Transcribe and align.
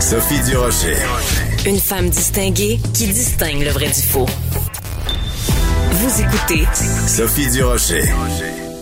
Sophie 0.00 0.40
Durocher. 0.48 0.94
Une 1.66 1.78
femme 1.78 2.08
distinguée 2.08 2.78
qui 2.94 3.08
distingue 3.08 3.62
le 3.62 3.70
vrai 3.70 3.86
du 3.88 4.00
faux. 4.00 4.26
Vous 5.90 6.22
écoutez 6.22 6.64
Sophie 7.06 7.50
Durocher. 7.50 8.04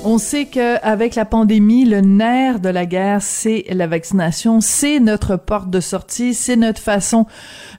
On 0.04 0.18
sait 0.18 0.44
qu'avec 0.44 1.16
la 1.16 1.24
pandémie, 1.24 1.84
le 1.84 2.00
nerf 2.00 2.60
de 2.60 2.68
la 2.68 2.86
guerre, 2.86 3.22
c'est 3.22 3.64
la 3.70 3.88
vaccination, 3.88 4.60
c'est 4.60 5.00
notre 5.00 5.36
porte 5.36 5.68
de 5.68 5.80
sortie, 5.80 6.32
c'est 6.32 6.54
notre 6.54 6.80
façon 6.80 7.26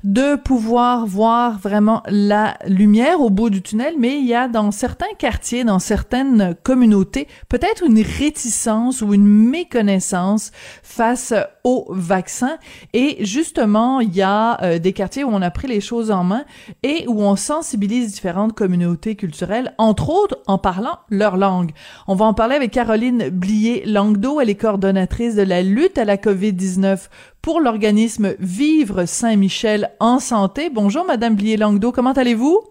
de 0.04 0.36
pouvoir 0.36 1.06
voir 1.06 1.58
vraiment 1.58 2.04
la 2.08 2.58
lumière 2.68 3.22
au 3.22 3.30
bout 3.30 3.50
du 3.50 3.62
tunnel, 3.62 3.94
mais 3.98 4.18
il 4.18 4.26
y 4.26 4.36
a 4.36 4.50
dans 4.50 4.72
certains 4.72 5.14
quartiers, 5.18 5.64
dans 5.64 5.80
certaines 5.80 6.54
communautés, 6.64 7.30
peut-être 7.48 7.84
une 7.86 8.02
réticence 8.02 9.02
ou 9.02 9.14
une 9.14 9.28
méconnaissance 9.28 10.52
face 10.84 11.34
au 11.68 11.86
vaccin. 11.90 12.58
Et 12.94 13.18
justement, 13.26 14.00
il 14.00 14.16
y 14.16 14.22
a 14.22 14.64
euh, 14.64 14.80
des 14.80 14.94
quartiers 14.94 15.26
où 15.26 15.30
on 15.30 15.42
a 15.42 15.52
pris 15.52 15.68
les 15.68 15.82
choses 15.82 16.12
en 16.12 16.24
main 16.24 16.46
et 16.82 17.04
où 17.10 17.22
on 17.22 17.36
sensibilise 17.36 18.14
différentes 18.14 18.54
communautés 18.54 19.18
culturelles, 19.18 19.74
entre 19.78 20.10
autres 20.10 20.38
en 20.48 20.58
parlant 20.58 21.00
leur 21.10 21.36
langue. 21.36 21.72
On 22.08 22.16
va 22.16 22.24
en 22.24 22.34
parler 22.34 22.56
avec 22.56 22.72
Caroline 22.72 23.30
Blier-Langdo. 23.30 24.40
Elle 24.40 24.50
est 24.50 24.56
coordonnatrice 24.56 25.36
de 25.36 25.42
la 25.42 25.62
lutte 25.62 25.98
à 25.98 26.06
la 26.06 26.16
COVID-19 26.16 27.10
pour 27.42 27.60
l'organisme 27.60 28.34
Vivre 28.40 29.04
Saint-Michel 29.04 29.90
en 30.00 30.20
santé. 30.20 30.70
Bonjour, 30.74 31.04
Madame 31.04 31.36
Blier-Langdo. 31.36 31.92
Comment 31.92 32.14
allez-vous? 32.14 32.62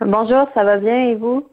Bonjour, 0.00 0.46
ça 0.54 0.62
va 0.62 0.76
bien 0.76 1.08
et 1.08 1.16
vous? 1.16 1.44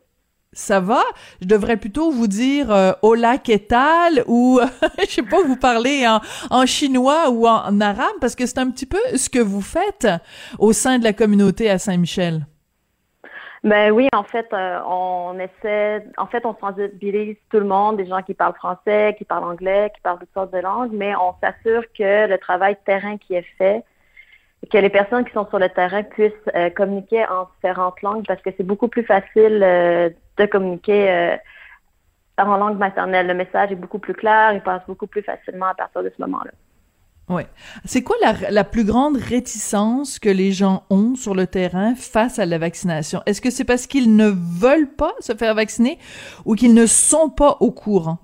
Ça 0.53 0.79
va? 0.79 1.01
Je 1.41 1.47
devrais 1.47 1.77
plutôt 1.77 2.09
vous 2.09 2.27
dire 2.27 2.71
euh, 2.71 2.93
hola 3.01 3.37
que 3.37 3.57
tal? 3.57 4.23
Ou 4.27 4.59
je 4.99 5.05
sais 5.05 5.21
pas 5.21 5.43
vous 5.43 5.57
parler 5.57 6.05
en, 6.49 6.65
chinois 6.65 7.29
ou 7.29 7.47
en, 7.47 7.65
en 7.65 7.81
arabe 7.81 8.15
parce 8.21 8.35
que 8.35 8.45
c'est 8.45 8.59
un 8.59 8.71
petit 8.71 8.85
peu 8.85 8.99
ce 9.15 9.29
que 9.29 9.39
vous 9.39 9.61
faites 9.61 10.07
au 10.57 10.73
sein 10.73 10.99
de 10.99 11.03
la 11.03 11.13
communauté 11.13 11.69
à 11.69 11.77
Saint-Michel. 11.77 12.45
Ben 13.63 13.91
oui, 13.91 14.07
en 14.13 14.23
fait, 14.23 14.47
euh, 14.53 14.79
on 14.87 15.37
essaie, 15.39 16.05
en 16.17 16.27
fait, 16.27 16.45
on 16.45 16.55
sensibilise 16.55 17.35
tout 17.49 17.59
le 17.59 17.65
monde, 17.65 17.97
des 17.97 18.05
gens 18.05 18.21
qui 18.21 18.33
parlent 18.33 18.55
français, 18.55 19.15
qui 19.17 19.25
parlent 19.25 19.43
anglais, 19.43 19.91
qui 19.95 20.01
parlent 20.01 20.19
toutes 20.19 20.33
sortes 20.33 20.53
de 20.53 20.59
langues, 20.59 20.91
mais 20.93 21.13
on 21.15 21.33
s'assure 21.41 21.83
que 21.97 22.27
le 22.27 22.37
travail 22.37 22.75
de 22.75 22.79
terrain 22.85 23.17
qui 23.17 23.33
est 23.33 23.45
fait, 23.57 23.83
que 24.71 24.77
les 24.77 24.89
personnes 24.89 25.23
qui 25.25 25.31
sont 25.33 25.47
sur 25.47 25.59
le 25.59 25.69
terrain 25.69 26.03
puissent 26.03 26.33
euh, 26.55 26.69
communiquer 26.71 27.25
en 27.25 27.47
différentes 27.55 28.01
langues 28.01 28.25
parce 28.27 28.41
que 28.41 28.49
c'est 28.57 28.65
beaucoup 28.65 28.87
plus 28.87 29.03
facile 29.03 29.61
euh, 29.63 30.09
de 30.37 30.45
communiquer 30.45 31.37
en 32.37 32.57
langue 32.57 32.77
maternelle. 32.77 33.27
Le 33.27 33.33
message 33.33 33.71
est 33.71 33.75
beaucoup 33.75 33.99
plus 33.99 34.13
clair, 34.13 34.53
il 34.53 34.61
passe 34.61 34.81
beaucoup 34.87 35.07
plus 35.07 35.21
facilement 35.21 35.67
à 35.67 35.73
partir 35.73 36.03
de 36.03 36.11
ce 36.15 36.21
moment-là. 36.21 36.51
Oui. 37.29 37.43
C'est 37.83 38.03
quoi 38.03 38.15
la, 38.21 38.51
la, 38.51 38.63
plus 38.63 38.85
grande 38.85 39.17
réticence 39.17 40.17
que 40.17 40.29
les 40.29 40.51
gens 40.51 40.83
ont 40.89 41.15
sur 41.15 41.35
le 41.35 41.45
terrain 41.45 41.93
face 41.95 42.39
à 42.39 42.45
la 42.45 42.57
vaccination? 42.57 43.21
Est-ce 43.25 43.41
que 43.41 43.49
c'est 43.49 43.65
parce 43.65 43.85
qu'ils 43.85 44.15
ne 44.15 44.29
veulent 44.29 44.93
pas 44.95 45.13
se 45.19 45.33
faire 45.33 45.53
vacciner 45.53 45.99
ou 46.45 46.55
qu'ils 46.55 46.73
ne 46.73 46.85
sont 46.85 47.29
pas 47.29 47.57
au 47.59 47.71
courant? 47.71 48.19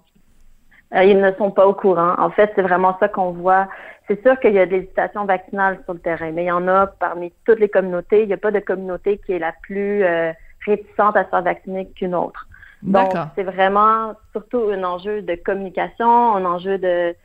Euh, 0.95 1.03
ils 1.03 1.19
ne 1.19 1.31
sont 1.33 1.51
pas 1.51 1.67
au 1.67 1.73
courant. 1.73 2.13
En 2.17 2.29
fait, 2.29 2.51
c'est 2.55 2.61
vraiment 2.61 2.95
ça 2.99 3.07
qu'on 3.07 3.31
voit. 3.31 3.67
C'est 4.07 4.21
sûr 4.21 4.39
qu'il 4.39 4.53
y 4.53 4.59
a 4.59 4.65
des 4.65 4.77
hésitations 4.77 5.25
vaccinales 5.25 5.79
sur 5.85 5.93
le 5.93 5.99
terrain, 5.99 6.31
mais 6.31 6.43
il 6.43 6.47
y 6.47 6.51
en 6.51 6.67
a 6.67 6.87
parmi 6.87 7.31
toutes 7.45 7.59
les 7.59 7.69
communautés. 7.69 8.23
Il 8.23 8.27
n'y 8.27 8.33
a 8.33 8.37
pas 8.37 8.51
de 8.51 8.59
communauté 8.59 9.19
qui 9.25 9.33
est 9.33 9.39
la 9.39 9.53
plus 9.61 10.03
euh, 10.03 10.33
réticente 10.65 11.15
à 11.15 11.23
se 11.23 11.29
faire 11.29 11.41
vacciner 11.41 11.87
qu'une 11.91 12.15
autre. 12.15 12.47
Donc, 12.81 13.13
c'est 13.35 13.43
vraiment 13.43 14.13
surtout 14.33 14.69
un 14.71 14.83
enjeu 14.83 15.21
de 15.21 15.35
communication, 15.35 16.35
un 16.35 16.43
enjeu 16.43 16.77
de, 16.77 17.15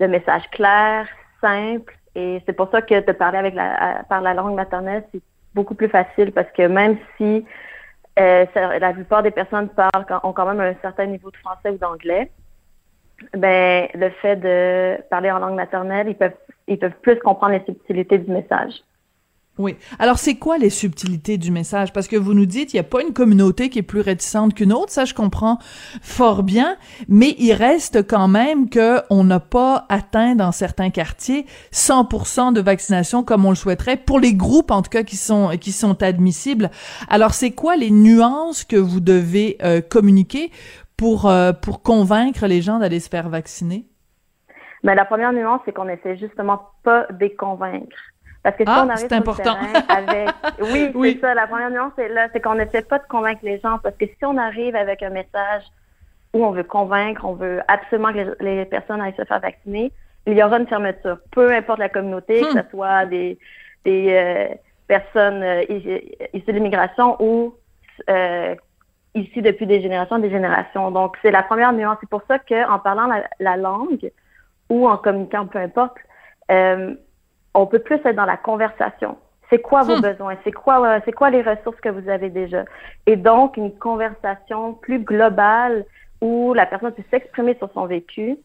de 0.00 0.06
message 0.06 0.48
clair, 0.50 1.06
simple. 1.40 1.94
Et 2.14 2.42
c'est 2.46 2.54
pour 2.54 2.70
ça 2.70 2.80
que 2.80 3.04
de 3.04 3.12
parler 3.12 3.38
avec 3.38 3.54
la, 3.54 4.04
par 4.08 4.22
la 4.22 4.32
langue 4.32 4.54
maternelle, 4.54 5.04
c'est 5.12 5.20
beaucoup 5.54 5.74
plus 5.74 5.88
facile 5.88 6.32
parce 6.32 6.50
que 6.52 6.66
même 6.66 6.96
si 7.16 7.44
euh, 8.18 8.46
la 8.54 8.92
plupart 8.92 9.22
des 9.22 9.30
personnes 9.30 9.68
parlent, 9.68 10.06
ont 10.22 10.32
quand 10.32 10.46
même 10.46 10.60
un 10.60 10.74
certain 10.80 11.06
niveau 11.06 11.30
de 11.30 11.36
français 11.36 11.70
ou 11.70 11.78
d'anglais, 11.78 12.30
ben 13.36 13.88
le 13.94 14.10
fait 14.10 14.36
de 14.36 15.00
parler 15.08 15.30
en 15.30 15.38
langue 15.38 15.56
maternelle, 15.56 16.08
ils 16.08 16.16
peuvent 16.16 16.36
ils 16.68 16.78
peuvent 16.78 16.98
plus 17.02 17.18
comprendre 17.18 17.54
les 17.54 17.64
subtilités 17.64 18.18
du 18.18 18.30
message. 18.30 18.82
Oui. 19.58 19.76
Alors, 19.98 20.18
c'est 20.18 20.36
quoi 20.36 20.56
les 20.56 20.70
subtilités 20.70 21.36
du 21.36 21.50
message? 21.50 21.92
Parce 21.92 22.08
que 22.08 22.16
vous 22.16 22.32
nous 22.32 22.46
dites, 22.46 22.72
il 22.72 22.76
n'y 22.76 22.80
a 22.80 22.84
pas 22.84 23.02
une 23.02 23.12
communauté 23.12 23.68
qui 23.68 23.80
est 23.80 23.82
plus 23.82 24.00
réticente 24.00 24.54
qu'une 24.54 24.72
autre. 24.72 24.90
Ça, 24.90 25.04
je 25.04 25.12
comprends 25.12 25.58
fort 26.00 26.42
bien. 26.42 26.78
Mais 27.06 27.34
il 27.38 27.52
reste 27.52 28.06
quand 28.06 28.28
même 28.28 28.70
que 28.70 29.02
on 29.10 29.24
n'a 29.24 29.40
pas 29.40 29.84
atteint 29.90 30.36
dans 30.36 30.52
certains 30.52 30.88
quartiers 30.88 31.44
100% 31.70 32.54
de 32.54 32.62
vaccination 32.62 33.22
comme 33.24 33.44
on 33.44 33.50
le 33.50 33.56
souhaiterait 33.56 33.98
pour 33.98 34.20
les 34.20 34.32
groupes, 34.32 34.70
en 34.70 34.80
tout 34.80 34.88
cas, 34.88 35.02
qui 35.02 35.16
sont, 35.16 35.50
qui 35.60 35.72
sont 35.72 36.02
admissibles. 36.02 36.70
Alors, 37.10 37.34
c'est 37.34 37.50
quoi 37.50 37.76
les 37.76 37.90
nuances 37.90 38.64
que 38.64 38.76
vous 38.76 39.00
devez 39.00 39.58
euh, 39.62 39.82
communiquer 39.82 40.50
pour, 41.02 41.26
euh, 41.26 41.52
pour 41.52 41.82
convaincre 41.82 42.46
les 42.46 42.62
gens 42.62 42.78
d'aller 42.78 43.00
se 43.00 43.08
faire 43.08 43.28
vacciner? 43.28 43.86
Mais 44.84 44.92
ben, 44.92 44.94
la 44.94 45.04
première 45.04 45.32
nuance, 45.32 45.60
c'est 45.64 45.72
qu'on 45.72 45.88
essaie 45.88 46.16
justement 46.16 46.70
pas 46.84 47.06
de 47.10 47.18
les 47.18 47.34
convaincre. 47.34 47.96
Parce 48.44 48.56
que 48.56 48.62
si 48.62 48.70
ah, 48.70 48.84
on 48.86 48.88
arrive 48.88 49.08
sur 49.08 49.16
important. 49.16 49.56
le 49.60 49.72
terrain 49.72 49.84
avec... 49.88 50.28
Oui, 50.60 50.92
oui. 50.94 51.12
c'est 51.14 51.26
ça. 51.26 51.34
La 51.34 51.48
première 51.48 51.70
nuance, 51.70 51.92
c'est 51.96 52.08
là, 52.08 52.28
c'est 52.32 52.40
qu'on 52.40 52.54
n'essaie 52.54 52.82
pas 52.82 53.00
de 53.00 53.06
convaincre 53.08 53.40
les 53.42 53.58
gens. 53.58 53.78
Parce 53.82 53.96
que 53.96 54.06
si 54.06 54.24
on 54.24 54.36
arrive 54.36 54.76
avec 54.76 55.02
un 55.02 55.10
message 55.10 55.64
où 56.34 56.44
on 56.44 56.52
veut 56.52 56.62
convaincre, 56.62 57.24
on 57.24 57.34
veut 57.34 57.60
absolument 57.66 58.12
que 58.12 58.36
les, 58.40 58.64
personnes 58.66 59.00
aillent 59.00 59.16
se 59.16 59.24
faire 59.24 59.40
vacciner, 59.40 59.90
il 60.28 60.34
y 60.34 60.42
aura 60.42 60.58
une 60.58 60.68
fermeture. 60.68 61.18
Peu 61.32 61.52
importe 61.52 61.80
la 61.80 61.88
communauté, 61.88 62.42
que 62.42 62.52
hmm. 62.52 62.62
ce 62.62 62.70
soit 62.70 63.06
des, 63.06 63.38
des 63.84 64.06
euh, 64.12 64.54
personnes 64.86 65.42
euh, 65.42 65.62
issues 66.32 66.46
de 66.46 66.52
l'immigration 66.52 67.16
ou 67.20 67.54
euh, 68.08 68.54
ici 69.14 69.42
depuis 69.42 69.66
des 69.66 69.80
générations 69.80 70.18
des 70.18 70.30
générations. 70.30 70.90
Donc, 70.90 71.16
c'est 71.22 71.30
la 71.30 71.42
première 71.42 71.72
nuance. 71.72 71.98
C'est 72.00 72.08
pour 72.08 72.22
ça 72.28 72.38
qu'en 72.38 72.78
parlant 72.78 73.06
la, 73.06 73.24
la, 73.40 73.56
langue 73.56 74.10
ou 74.70 74.88
en 74.88 74.96
communiquant, 74.96 75.46
peu 75.46 75.58
importe, 75.58 75.96
euh, 76.50 76.94
on 77.54 77.66
peut 77.66 77.78
plus 77.78 77.96
être 78.04 78.16
dans 78.16 78.24
la 78.24 78.36
conversation. 78.36 79.18
C'est 79.50 79.60
quoi 79.60 79.82
vos 79.82 79.98
hmm. 79.98 80.00
besoins? 80.00 80.36
C'est 80.44 80.52
quoi, 80.52 80.86
euh, 80.86 81.00
c'est 81.04 81.12
quoi 81.12 81.28
les 81.28 81.42
ressources 81.42 81.78
que 81.80 81.90
vous 81.90 82.08
avez 82.08 82.30
déjà? 82.30 82.64
Et 83.06 83.16
donc, 83.16 83.56
une 83.58 83.76
conversation 83.76 84.74
plus 84.74 85.00
globale 85.00 85.84
où 86.22 86.54
la 86.54 86.64
personne 86.64 86.92
peut 86.92 87.02
s'exprimer 87.10 87.54
sur 87.56 87.70
son 87.72 87.86
vécu. 87.86 88.38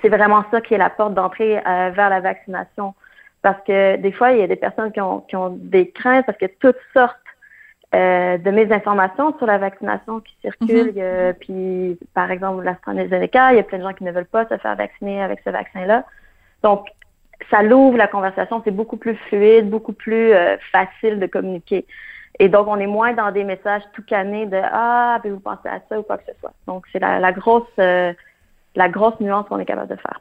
C'est 0.00 0.08
vraiment 0.08 0.44
ça 0.50 0.60
qui 0.60 0.74
est 0.74 0.78
la 0.78 0.90
porte 0.90 1.14
d'entrée 1.14 1.58
euh, 1.58 1.90
vers 1.90 2.08
la 2.08 2.20
vaccination. 2.20 2.94
Parce 3.42 3.60
que 3.66 3.96
des 3.96 4.12
fois, 4.12 4.32
il 4.32 4.38
y 4.38 4.42
a 4.42 4.46
des 4.46 4.56
personnes 4.56 4.92
qui 4.92 5.00
ont, 5.00 5.20
qui 5.22 5.34
ont 5.34 5.50
des 5.50 5.90
craintes 5.90 6.24
parce 6.26 6.38
que 6.38 6.46
toutes 6.60 6.78
sortes 6.94 7.16
euh, 7.94 8.38
de 8.38 8.50
mes 8.50 8.72
informations 8.72 9.36
sur 9.38 9.46
la 9.46 9.58
vaccination 9.58 10.20
qui 10.20 10.34
circulent. 10.40 10.92
Mm-hmm. 10.96 11.34
puis, 11.34 11.98
par 12.14 12.30
exemple, 12.30 12.64
l'AstraZeneca, 12.64 13.52
il 13.52 13.56
y 13.56 13.60
a 13.60 13.62
plein 13.62 13.78
de 13.78 13.82
gens 13.82 13.92
qui 13.92 14.04
ne 14.04 14.12
veulent 14.12 14.24
pas 14.24 14.46
se 14.48 14.56
faire 14.56 14.76
vacciner 14.76 15.22
avec 15.22 15.40
ce 15.44 15.50
vaccin-là. 15.50 16.04
Donc, 16.62 16.86
ça 17.50 17.62
l'ouvre 17.62 17.96
la 17.96 18.08
conversation, 18.08 18.62
c'est 18.64 18.70
beaucoup 18.70 18.96
plus 18.96 19.16
fluide, 19.28 19.68
beaucoup 19.68 19.92
plus 19.92 20.32
euh, 20.32 20.56
facile 20.70 21.18
de 21.18 21.26
communiquer. 21.26 21.86
Et 22.38 22.48
donc, 22.48 22.66
on 22.66 22.78
est 22.78 22.86
moins 22.86 23.12
dans 23.12 23.30
des 23.30 23.44
messages 23.44 23.82
tout 23.92 24.02
canés 24.02 24.46
de 24.46 24.58
Ah, 24.62 25.18
puis 25.20 25.30
vous 25.30 25.40
pensez 25.40 25.68
à 25.68 25.80
ça 25.88 25.98
ou 25.98 26.02
quoi 26.02 26.18
que 26.18 26.24
ce 26.26 26.38
soit. 26.40 26.52
Donc, 26.66 26.84
c'est 26.92 26.98
la, 26.98 27.32
grosse 27.32 27.64
euh, 27.78 28.12
la 28.74 28.88
grosse 28.88 29.18
nuance 29.20 29.46
qu'on 29.48 29.58
est 29.58 29.66
capable 29.66 29.90
de 29.90 29.96
faire. 29.96 30.20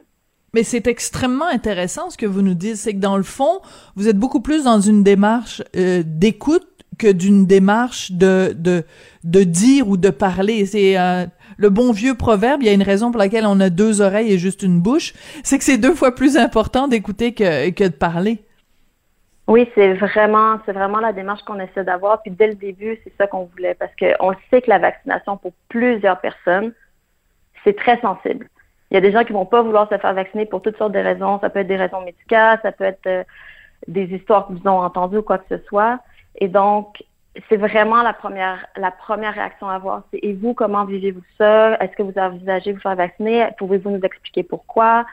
Mais 0.54 0.64
c'est 0.64 0.88
extrêmement 0.88 1.48
intéressant 1.48 2.10
ce 2.10 2.18
que 2.18 2.26
vous 2.26 2.42
nous 2.42 2.54
dites, 2.54 2.76
c'est 2.76 2.94
que 2.94 3.00
dans 3.00 3.16
le 3.16 3.24
fond, 3.24 3.62
vous 3.96 4.10
êtes 4.10 4.18
beaucoup 4.18 4.42
plus 4.42 4.66
dans 4.66 4.81
une 4.81 5.02
démarche 5.02 5.64
euh, 5.78 6.04
d'écoute 6.06 6.68
que 7.01 7.12
d'une 7.12 7.45
démarche 7.47 8.12
de, 8.12 8.53
de, 8.56 8.84
de 9.23 9.44
dire 9.44 9.88
ou 9.88 9.97
de 9.97 10.12
parler. 10.12 10.66
C'est 10.66 10.95
le 11.57 11.69
bon 11.69 11.91
vieux 11.91 12.16
proverbe, 12.16 12.62
il 12.62 12.67
y 12.67 12.69
a 12.69 12.73
une 12.73 12.84
raison 12.84 13.12
pour 13.12 13.19
laquelle 13.19 13.45
on 13.47 13.59
a 13.59 13.69
deux 13.69 14.01
oreilles 14.01 14.31
et 14.31 14.38
juste 14.38 14.62
une 14.63 14.79
bouche, 14.81 15.13
c'est 15.44 15.57
que 15.57 15.63
c'est 15.63 15.78
deux 15.78 15.95
fois 15.95 16.13
plus 16.13 16.38
important 16.38 16.88
d'écouter 16.88 17.34
que, 17.34 17.69
que 17.72 17.83
de 17.83 17.94
parler. 17.94 18.39
Oui, 19.48 19.69
c'est 19.75 19.94
vraiment, 19.94 20.59
c'est 20.65 20.71
vraiment 20.71 21.00
la 21.00 21.12
démarche 21.12 21.42
qu'on 21.44 21.59
essaie 21.59 21.83
d'avoir. 21.83 22.21
Puis 22.21 22.31
dès 22.31 22.48
le 22.48 22.56
début, 22.56 23.00
c'est 23.04 23.13
ça 23.18 23.27
qu'on 23.27 23.45
voulait, 23.45 23.74
parce 23.74 23.92
qu'on 24.00 24.33
sait 24.50 24.62
que 24.62 24.69
la 24.69 24.80
vaccination 24.80 25.38
pour 25.38 25.51
plusieurs 25.68 26.21
personnes, 26.21 26.74
c'est 27.63 27.75
très 27.75 28.00
sensible. 28.00 28.47
Il 28.89 28.95
y 28.95 28.97
a 28.97 29.01
des 29.01 29.12
gens 29.12 29.24
qui 29.24 29.33
vont 29.33 29.45
pas 29.45 29.62
vouloir 29.62 29.89
se 29.89 29.97
faire 29.97 30.13
vacciner 30.13 30.45
pour 30.45 30.62
toutes 30.62 30.77
sortes 30.77 30.94
de 30.94 31.00
raisons. 31.00 31.39
Ça 31.39 31.50
peut 31.50 31.59
être 31.59 31.68
des 31.68 31.77
raisons 31.77 32.01
médicales, 32.01 32.59
ça 32.62 32.71
peut 32.71 32.83
être 32.83 33.07
euh, 33.07 33.24
des 33.88 34.06
histoires 34.06 34.47
qu'ils 34.47 34.68
ont 34.68 34.80
entendues 34.80 35.18
ou 35.18 35.21
quoi 35.21 35.38
que 35.38 35.45
ce 35.50 35.63
soit. 35.65 36.00
Et 36.36 36.48
donc, 36.48 37.04
c'est 37.50 37.57
vraiment 37.57 38.01
la 38.04 38.13
première, 38.13 38.66
la 38.75 38.92
première 38.92 39.33
réaction 39.33 39.69
à 39.69 39.75
avoir. 39.75 40.04
C'est 40.12 40.19
et 40.22 40.33
vous, 40.33 40.54
comment 40.54 40.86
vivez-vous 40.86 41.24
ça? 41.38 41.78
Est-ce 41.80 41.95
que 41.95 42.04
vous 42.04 42.18
envisagez 42.18 42.74
vous 42.74 42.81
faire 42.81 42.95
vacciner? 42.95 43.48
Pouvez-vous 43.57 43.89
nous 43.89 44.01
expliquer 44.01 44.44
pourquoi? 44.44 45.06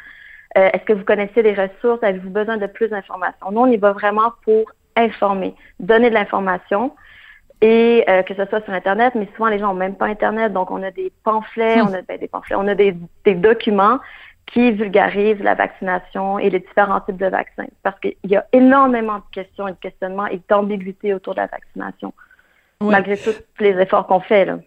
Euh, 0.56 0.70
est-ce 0.72 0.84
que 0.84 0.92
vous 0.92 1.04
connaissez 1.04 1.42
les 1.42 1.54
ressources? 1.54 2.02
Avez-vous 2.02 2.30
besoin 2.30 2.56
de 2.56 2.66
plus 2.66 2.88
d'informations? 2.88 3.50
Nous, 3.50 3.60
on 3.60 3.66
y 3.66 3.76
va 3.76 3.92
vraiment 3.92 4.32
pour 4.44 4.70
informer, 4.96 5.54
donner 5.78 6.10
de 6.10 6.14
l'information 6.14 6.92
et 7.60 8.04
euh, 8.08 8.22
que 8.22 8.34
ce 8.34 8.44
soit 8.46 8.64
sur 8.64 8.72
Internet, 8.72 9.14
mais 9.14 9.28
souvent 9.34 9.48
les 9.48 9.58
gens 9.58 9.68
n'ont 9.68 9.74
même 9.74 9.96
pas 9.96 10.06
Internet, 10.06 10.52
donc 10.52 10.70
on 10.70 10.82
a 10.82 10.90
des 10.90 11.12
pamphlets, 11.24 11.82
hmm. 11.82 11.88
on 11.88 11.94
a 11.94 12.02
ben, 12.02 12.18
des 12.18 12.28
pamphlets, 12.28 12.56
on 12.56 12.68
a 12.68 12.74
des, 12.74 12.96
des 13.24 13.34
documents 13.34 13.98
qui 14.52 14.72
vulgarise 14.72 15.38
la 15.40 15.54
vaccination 15.54 16.38
et 16.38 16.50
les 16.50 16.60
différents 16.60 17.00
types 17.00 17.16
de 17.16 17.26
vaccins. 17.26 17.66
Parce 17.82 17.98
qu'il 18.00 18.16
y 18.24 18.36
a 18.36 18.46
énormément 18.52 19.18
de 19.18 19.24
questions 19.32 19.68
et 19.68 19.72
de 19.72 19.76
questionnements 19.76 20.26
et 20.26 20.40
d'ambiguïté 20.48 21.14
autour 21.14 21.34
de 21.34 21.40
la 21.40 21.46
vaccination, 21.46 22.12
malgré 22.80 23.16
tous 23.16 23.34
les 23.60 23.78
efforts 23.78 24.06
qu'on 24.06 24.20
fait. 24.20 24.46
Là. 24.46 24.58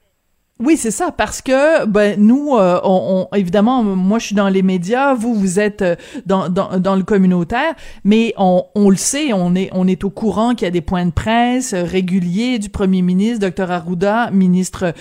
Oui, 0.63 0.77
c'est 0.77 0.91
ça, 0.91 1.11
parce 1.11 1.41
que 1.41 1.87
ben 1.87 2.19
nous, 2.19 2.55
euh, 2.55 2.79
on, 2.83 3.27
évidemment, 3.35 3.81
moi 3.83 4.19
je 4.19 4.27
suis 4.27 4.35
dans 4.35 4.47
les 4.47 4.61
médias, 4.61 5.15
vous 5.15 5.33
vous 5.33 5.59
êtes 5.59 5.81
euh, 5.81 5.95
dans, 6.27 6.49
dans, 6.49 6.77
dans 6.79 6.95
le 6.95 7.01
communautaire, 7.01 7.73
mais 8.03 8.35
on, 8.37 8.65
on 8.75 8.91
le 8.91 8.95
sait, 8.95 9.33
on 9.33 9.55
est 9.55 9.71
on 9.73 9.87
est 9.87 10.03
au 10.03 10.11
courant 10.11 10.53
qu'il 10.53 10.65
y 10.65 10.67
a 10.67 10.71
des 10.71 10.81
points 10.81 11.07
de 11.07 11.11
presse 11.11 11.73
euh, 11.73 11.83
réguliers 11.83 12.59
du 12.59 12.69
premier 12.69 13.01
ministre, 13.01 13.49
Dr 13.49 13.71
Arruda, 13.71 14.29
ministre 14.29 14.93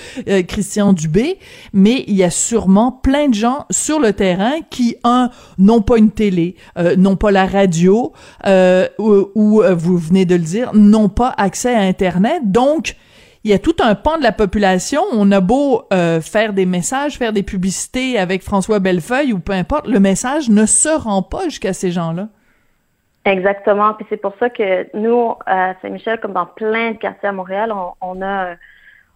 Christian 0.49 0.94
Dubé, 0.94 1.38
mais 1.75 2.05
il 2.06 2.14
y 2.14 2.25
a 2.25 2.31
sûrement 2.31 2.91
plein 2.91 3.29
de 3.29 3.35
gens 3.35 3.67
sur 3.70 4.00
le 4.00 4.14
terrain 4.14 4.62
qui 4.70 4.97
un 5.05 5.29
n'ont 5.58 5.82
pas 5.82 5.99
une 5.99 6.11
télé, 6.11 6.56
n'ont 6.97 7.17
pas 7.17 7.31
la 7.31 7.47
radio, 7.47 8.12
ou, 8.47 9.25
ou 9.35 9.62
vous 9.76 9.99
venez 9.99 10.25
de 10.25 10.37
le 10.37 10.43
dire, 10.43 10.70
n'ont 10.75 11.11
pas 11.11 11.35
accès 11.37 11.75
à 11.75 11.81
Internet, 11.81 12.50
donc 12.50 12.97
il 13.44 13.50
y 13.50 13.54
a 13.54 13.58
tout 13.58 13.76
un 13.81 13.94
pan 13.94 14.19
de 14.19 14.22
la 14.22 14.32
population. 14.32 15.02
On 15.12 15.31
a 15.32 15.40
beau 15.40 15.84
euh, 15.92 16.20
faire 16.20 16.52
des 16.52 16.66
messages, 16.66 17.16
faire 17.16 17.32
des 17.32 17.42
publicités 17.42 18.19
avec 18.19 18.42
François 18.42 18.81
Bellefeuille 18.81 19.32
ou 19.32 19.38
peu 19.38 19.52
importe, 19.52 19.87
le 19.87 20.00
message 20.00 20.50
ne 20.50 20.66
se 20.66 20.88
rend 20.88 21.22
pas 21.22 21.44
jusqu'à 21.44 21.72
ces 21.72 21.90
gens-là. 21.90 22.28
Exactement. 23.25 23.94
Puis 23.94 24.06
c'est 24.08 24.16
pour 24.20 24.34
ça 24.38 24.50
que 24.50 24.94
nous, 24.96 25.34
à 25.46 25.75
Saint-Michel, 25.81 26.20
comme 26.20 26.32
dans 26.32 26.46
plein 26.46 26.92
de 26.92 26.96
quartiers 26.96 27.28
à 27.28 27.32
Montréal, 27.32 27.72
on, 28.00 28.22
a 28.22 28.54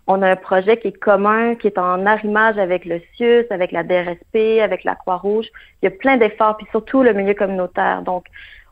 on 0.06 0.22
a 0.22 0.30
un 0.30 0.36
projet 0.36 0.78
qui 0.78 0.88
est 0.88 0.92
commun, 0.98 1.54
qui 1.54 1.66
est 1.66 1.78
en 1.78 2.04
arrimage 2.04 2.58
avec 2.58 2.84
le 2.84 3.00
CIUS, 3.16 3.46
avec 3.50 3.72
la 3.72 3.82
DRSP, 3.82 4.60
avec 4.62 4.84
la 4.84 4.94
Croix-Rouge. 4.94 5.46
Il 5.82 5.86
y 5.86 5.88
a 5.88 5.90
plein 5.90 6.16
d'efforts, 6.16 6.56
puis 6.58 6.66
surtout 6.70 7.02
le 7.02 7.12
milieu 7.14 7.34
communautaire. 7.34 8.02
Donc, 8.02 8.26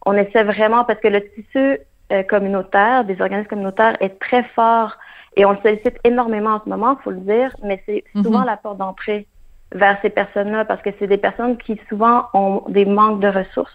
on 0.04 0.14
essaie 0.14 0.44
vraiment, 0.44 0.84
parce 0.84 1.00
que 1.00 1.08
le 1.08 1.26
tissu 1.30 1.78
euh, 2.12 2.22
communautaire, 2.24 3.04
des 3.04 3.20
organismes 3.20 3.48
communautaires, 3.48 3.96
est 4.00 4.18
très 4.18 4.42
fort 4.54 4.96
et 5.36 5.44
on 5.44 5.52
le 5.52 5.58
sollicite 5.62 5.96
énormément 6.04 6.50
en 6.50 6.60
ce 6.64 6.68
moment, 6.68 6.96
il 6.98 7.02
faut 7.02 7.10
le 7.10 7.20
dire, 7.20 7.54
mais 7.62 7.82
c'est 7.86 8.04
souvent 8.22 8.40
mhm. 8.40 8.46
la 8.46 8.56
porte 8.56 8.78
d'entrée 8.78 9.26
vers 9.72 9.98
ces 10.02 10.10
personnes-là 10.10 10.64
parce 10.64 10.82
que 10.82 10.90
c'est 10.98 11.06
des 11.06 11.16
personnes 11.16 11.56
qui 11.56 11.80
souvent 11.88 12.26
ont 12.34 12.62
des 12.68 12.84
manques 12.84 13.20
de 13.20 13.28
ressources. 13.28 13.72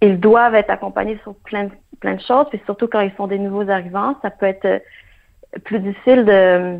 Ils 0.00 0.18
doivent 0.18 0.54
être 0.54 0.70
accompagnés 0.70 1.18
sur 1.22 1.34
plein, 1.34 1.68
plein 2.00 2.14
de 2.14 2.20
choses, 2.20 2.46
puis 2.50 2.60
surtout 2.64 2.88
quand 2.88 3.00
ils 3.00 3.12
sont 3.16 3.26
des 3.26 3.38
nouveaux 3.38 3.68
arrivants, 3.68 4.16
ça 4.22 4.30
peut 4.30 4.46
être 4.46 4.64
euh, 4.64 4.78
plus 5.64 5.80
difficile 5.80 6.24
de, 6.24 6.78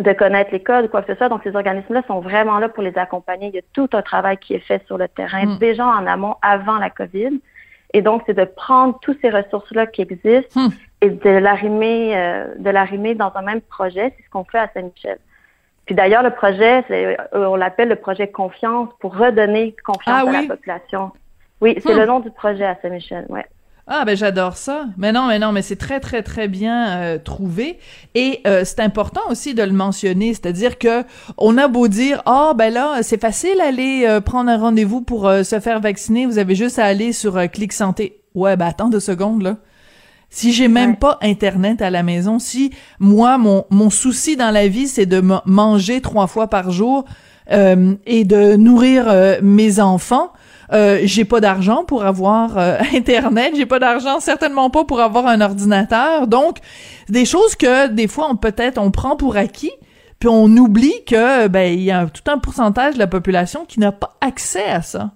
de 0.00 0.12
connaître 0.12 0.50
les 0.52 0.62
codes 0.62 0.86
ou 0.86 0.88
quoi 0.88 1.02
que 1.02 1.12
ce 1.12 1.18
soit. 1.18 1.28
Donc, 1.28 1.42
ces 1.44 1.54
organismes-là 1.54 2.02
sont 2.08 2.20
vraiment 2.20 2.58
là 2.58 2.68
pour 2.68 2.82
les 2.82 2.96
accompagner. 2.98 3.48
Il 3.48 3.54
y 3.54 3.58
a 3.58 3.62
tout 3.72 3.88
un 3.92 4.02
travail 4.02 4.36
qui 4.38 4.54
est 4.54 4.60
fait 4.60 4.84
sur 4.86 4.98
le 4.98 5.08
terrain, 5.08 5.46
mhm. 5.46 5.58
déjà 5.58 5.86
en 5.86 6.06
amont, 6.06 6.34
avant 6.42 6.78
la 6.78 6.90
COVID. 6.90 7.40
Et 7.94 8.02
donc, 8.02 8.22
c'est 8.26 8.34
de 8.34 8.44
prendre 8.44 8.98
toutes 9.00 9.20
ces 9.22 9.30
ressources-là 9.30 9.86
qui 9.86 10.02
existent 10.02 10.60
hmm. 10.60 10.68
Et 11.00 11.10
de 11.10 11.30
l'arrimer, 11.30 12.16
euh, 12.16 12.54
de 12.58 12.70
l'arrimer 12.70 13.14
dans 13.14 13.32
un 13.34 13.42
même 13.42 13.60
projet. 13.60 14.12
C'est 14.16 14.24
ce 14.24 14.30
qu'on 14.30 14.44
fait 14.44 14.58
à 14.58 14.70
Saint-Michel. 14.74 15.18
Puis 15.84 15.94
d'ailleurs, 15.94 16.22
le 16.22 16.30
projet, 16.30 16.84
euh, 16.90 17.16
on 17.32 17.56
l'appelle 17.56 17.88
le 17.88 17.96
projet 17.96 18.28
confiance 18.28 18.88
pour 19.00 19.16
redonner 19.16 19.74
confiance 19.84 20.24
ah 20.26 20.28
à 20.28 20.42
la 20.42 20.48
population. 20.48 21.12
Oui, 21.60 21.78
c'est 21.80 21.94
hmm. 21.94 21.98
le 21.98 22.06
nom 22.06 22.20
du 22.20 22.30
projet 22.30 22.64
à 22.64 22.76
Saint-Michel. 22.82 23.26
Ouais. 23.28 23.46
Ah 23.88 24.04
ben 24.04 24.16
j'adore 24.16 24.56
ça. 24.56 24.86
Mais 24.96 25.12
non, 25.12 25.28
mais 25.28 25.38
non, 25.38 25.52
mais 25.52 25.62
c'est 25.62 25.76
très 25.76 26.00
très 26.00 26.24
très 26.24 26.48
bien 26.48 26.98
euh, 26.98 27.18
trouvé 27.18 27.78
et 28.16 28.40
euh, 28.44 28.62
c'est 28.64 28.80
important 28.80 29.20
aussi 29.30 29.54
de 29.54 29.62
le 29.62 29.70
mentionner, 29.70 30.34
c'est-à-dire 30.34 30.76
que 30.76 31.04
on 31.38 31.56
a 31.56 31.68
beau 31.68 31.86
dire 31.86 32.20
ah 32.26 32.52
ben 32.56 32.74
là 32.74 33.04
c'est 33.04 33.20
facile 33.20 33.60
aller 33.60 34.04
euh, 34.04 34.20
prendre 34.20 34.50
un 34.50 34.58
rendez-vous 34.58 35.02
pour 35.02 35.30
se 35.30 35.60
faire 35.60 35.78
vacciner, 35.78 36.26
vous 36.26 36.38
avez 36.38 36.56
juste 36.56 36.80
à 36.80 36.84
aller 36.84 37.12
sur 37.12 37.40
Clic 37.52 37.72
Santé. 37.72 38.20
Ouais, 38.34 38.56
ben 38.56 38.66
attends 38.66 38.88
deux 38.88 38.98
secondes 38.98 39.42
là. 39.42 39.56
Si 40.36 40.52
j'ai 40.52 40.68
même 40.68 40.96
pas 40.96 41.16
internet 41.22 41.80
à 41.80 41.88
la 41.88 42.02
maison, 42.02 42.38
si 42.38 42.70
moi 43.00 43.38
mon 43.38 43.64
mon 43.70 43.88
souci 43.88 44.36
dans 44.36 44.50
la 44.50 44.68
vie 44.68 44.86
c'est 44.86 45.06
de 45.06 45.22
manger 45.46 46.02
trois 46.02 46.26
fois 46.26 46.48
par 46.48 46.70
jour 46.72 47.06
et 47.48 48.24
de 48.24 48.56
nourrir 48.56 49.06
mes 49.40 49.80
enfants, 49.80 50.32
euh, 50.72 50.98
j'ai 51.04 51.24
pas 51.24 51.40
d'argent 51.40 51.84
pour 51.84 52.04
avoir 52.04 52.58
euh, 52.58 52.76
internet, 52.94 53.54
j'ai 53.56 53.66
pas 53.66 53.78
d'argent 53.78 54.20
certainement 54.20 54.70
pas 54.70 54.84
pour 54.84 55.00
avoir 55.00 55.26
un 55.26 55.40
ordinateur. 55.40 56.26
Donc 56.26 56.58
des 57.08 57.24
choses 57.24 57.54
que 57.56 57.88
des 57.88 58.08
fois 58.08 58.28
on 58.30 58.36
peut-être 58.36 58.78
on 58.78 58.90
prend 58.90 59.16
pour 59.16 59.38
acquis, 59.38 59.72
puis 60.18 60.28
on 60.28 60.48
oublie 60.48 61.04
que 61.06 61.48
ben 61.48 61.72
il 61.72 61.82
y 61.82 61.90
a 61.90 62.06
tout 62.06 62.30
un 62.30 62.38
pourcentage 62.38 62.94
de 62.94 62.98
la 62.98 63.06
population 63.06 63.64
qui 63.64 63.80
n'a 63.80 63.92
pas 63.92 64.16
accès 64.20 64.68
à 64.68 64.82
ça. 64.82 65.12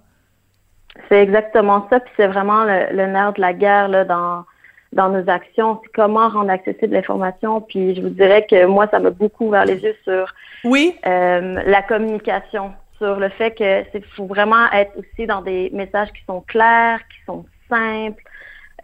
C'est 1.09 1.23
exactement 1.23 1.87
ça, 1.91 1.99
puis 2.01 2.13
c'est 2.17 2.29
vraiment 2.29 2.65
le, 2.65 3.07
nerf 3.07 3.33
de 3.33 3.41
la 3.41 3.53
guerre 3.53 3.89
là 3.89 4.05
dans 4.05 4.45
dans 4.93 5.09
nos 5.09 5.29
actions, 5.31 5.81
c'est 5.83 5.93
comment 5.93 6.29
rendre 6.29 6.51
accessible 6.51 6.95
l'information. 6.95 7.61
Puis 7.61 7.95
je 7.95 8.03
vous 8.03 8.09
dirais 8.09 8.47
que 8.49 8.67
moi, 8.67 8.89
ça 8.91 8.99
m'a 8.99 9.11
beaucoup 9.11 9.47
ouvert 9.47 9.65
les 9.65 9.79
yeux 9.79 9.97
sur 10.05 10.35
oui. 10.65 10.97
Euh, 11.07 11.63
la 11.65 11.83
communication 11.83 12.73
sur 12.99 13.19
le 13.19 13.29
fait 13.31 13.53
que 13.53 13.85
c'est 13.93 14.05
faut 14.17 14.27
vraiment 14.27 14.71
être 14.73 14.93
aussi 14.99 15.27
dans 15.27 15.43
des 15.43 15.71
messages 15.73 16.13
qui 16.13 16.23
sont 16.27 16.43
clairs, 16.43 17.01
qui 17.09 17.25
sont 17.25 17.47
simples. 17.69 18.23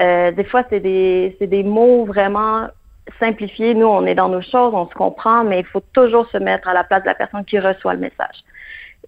Euh, 0.01 0.31
des 0.31 0.45
fois, 0.45 0.63
c'est 0.71 0.81
des, 0.81 1.37
c'est 1.39 1.47
des 1.47 1.63
mots 1.63 2.05
vraiment 2.05 2.69
simplifiés. 3.19 3.75
Nous, 3.75 3.87
on 3.87 4.07
est 4.07 4.15
dans 4.15 4.29
nos 4.29 4.43
choses, 4.43 4.73
on 4.75 4.89
se 4.89 4.95
comprend, 4.95 5.45
mais 5.45 5.61
il 5.61 5.67
faut 5.67 5.83
toujours 5.93 6.29
se 6.31 6.39
mettre 6.39 6.69
à 6.69 6.75
la 6.75 6.85
place 6.85 7.03
de 7.03 7.09
la 7.09 7.15
personne 7.15 7.45
qui 7.45 7.59
reçoit 7.59 7.95
le 7.95 8.01
message. 8.01 8.45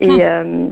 Et 0.00 0.08
hmm. 0.08 0.20
euh, 0.20 0.68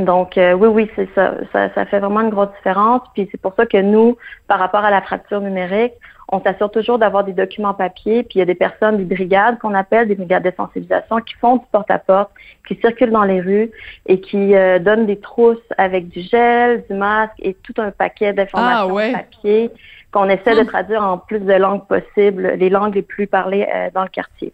donc, 0.00 0.36
euh, 0.38 0.54
oui, 0.54 0.68
oui, 0.68 0.90
c'est 0.96 1.08
ça. 1.14 1.34
ça. 1.52 1.72
Ça 1.74 1.86
fait 1.86 2.00
vraiment 2.00 2.22
une 2.22 2.30
grosse 2.30 2.52
différence. 2.56 3.02
Puis 3.14 3.28
c'est 3.30 3.40
pour 3.40 3.54
ça 3.54 3.64
que 3.64 3.80
nous, 3.80 4.16
par 4.48 4.58
rapport 4.58 4.84
à 4.84 4.90
la 4.90 5.00
fracture 5.00 5.40
numérique, 5.40 5.92
on 6.28 6.40
s'assure 6.42 6.70
toujours 6.70 6.98
d'avoir 6.98 7.22
des 7.22 7.32
documents 7.32 7.74
papier, 7.74 8.22
puis 8.22 8.36
il 8.36 8.38
y 8.38 8.42
a 8.42 8.46
des 8.46 8.54
personnes, 8.54 8.96
des 8.96 9.04
brigades 9.04 9.58
qu'on 9.58 9.74
appelle 9.74 10.08
des 10.08 10.14
brigades 10.14 10.42
de 10.42 10.52
sensibilisation 10.56 11.18
qui 11.18 11.34
font 11.34 11.56
du 11.56 11.64
porte-à-porte, 11.70 12.30
qui 12.66 12.76
circulent 12.76 13.10
dans 13.10 13.24
les 13.24 13.40
rues 13.40 13.70
et 14.06 14.20
qui 14.20 14.54
euh, 14.54 14.78
donnent 14.78 15.06
des 15.06 15.20
trousses 15.20 15.58
avec 15.76 16.08
du 16.08 16.22
gel, 16.22 16.84
du 16.88 16.96
masque 16.96 17.34
et 17.40 17.54
tout 17.54 17.74
un 17.76 17.90
paquet 17.90 18.32
d'informations 18.32 18.96
ah, 18.96 19.18
papier 19.18 19.70
qu'on 20.12 20.28
essaie 20.28 20.54
de 20.54 20.60
hum. 20.60 20.66
traduire 20.66 21.02
en 21.02 21.18
plus 21.18 21.40
de 21.40 21.52
langues 21.52 21.86
possibles, 21.86 22.54
les 22.56 22.70
langues 22.70 22.94
les 22.94 23.02
plus 23.02 23.26
parlées 23.26 23.66
euh, 23.72 23.90
dans 23.92 24.02
le 24.02 24.08
quartier. 24.08 24.52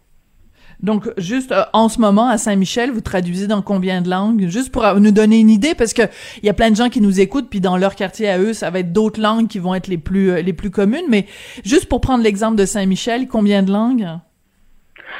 Donc, 0.83 1.09
juste 1.17 1.51
euh, 1.51 1.63
en 1.73 1.89
ce 1.89 1.99
moment, 1.99 2.27
à 2.27 2.37
Saint-Michel, 2.37 2.91
vous 2.91 3.01
traduisez 3.01 3.47
dans 3.47 3.61
combien 3.61 4.01
de 4.01 4.09
langues? 4.09 4.47
Juste 4.47 4.71
pour 4.71 4.83
nous 4.99 5.11
donner 5.11 5.39
une 5.39 5.49
idée, 5.49 5.75
parce 5.75 5.93
que 5.93 6.03
il 6.41 6.45
y 6.45 6.49
a 6.49 6.53
plein 6.53 6.71
de 6.71 6.75
gens 6.75 6.89
qui 6.89 7.01
nous 7.01 7.19
écoutent, 7.19 7.49
puis 7.49 7.61
dans 7.61 7.77
leur 7.77 7.95
quartier 7.95 8.29
à 8.29 8.39
eux, 8.39 8.53
ça 8.53 8.69
va 8.69 8.79
être 8.79 8.91
d'autres 8.91 9.21
langues 9.21 9.47
qui 9.47 9.59
vont 9.59 9.75
être 9.75 9.87
les 9.87 9.97
plus 9.97 10.31
euh, 10.31 10.41
les 10.41 10.53
plus 10.53 10.71
communes. 10.71 11.05
Mais 11.09 11.25
juste 11.63 11.87
pour 11.87 12.01
prendre 12.01 12.23
l'exemple 12.23 12.55
de 12.57 12.65
Saint-Michel, 12.65 13.27
combien 13.27 13.63
de 13.63 13.71
langues? 13.71 14.07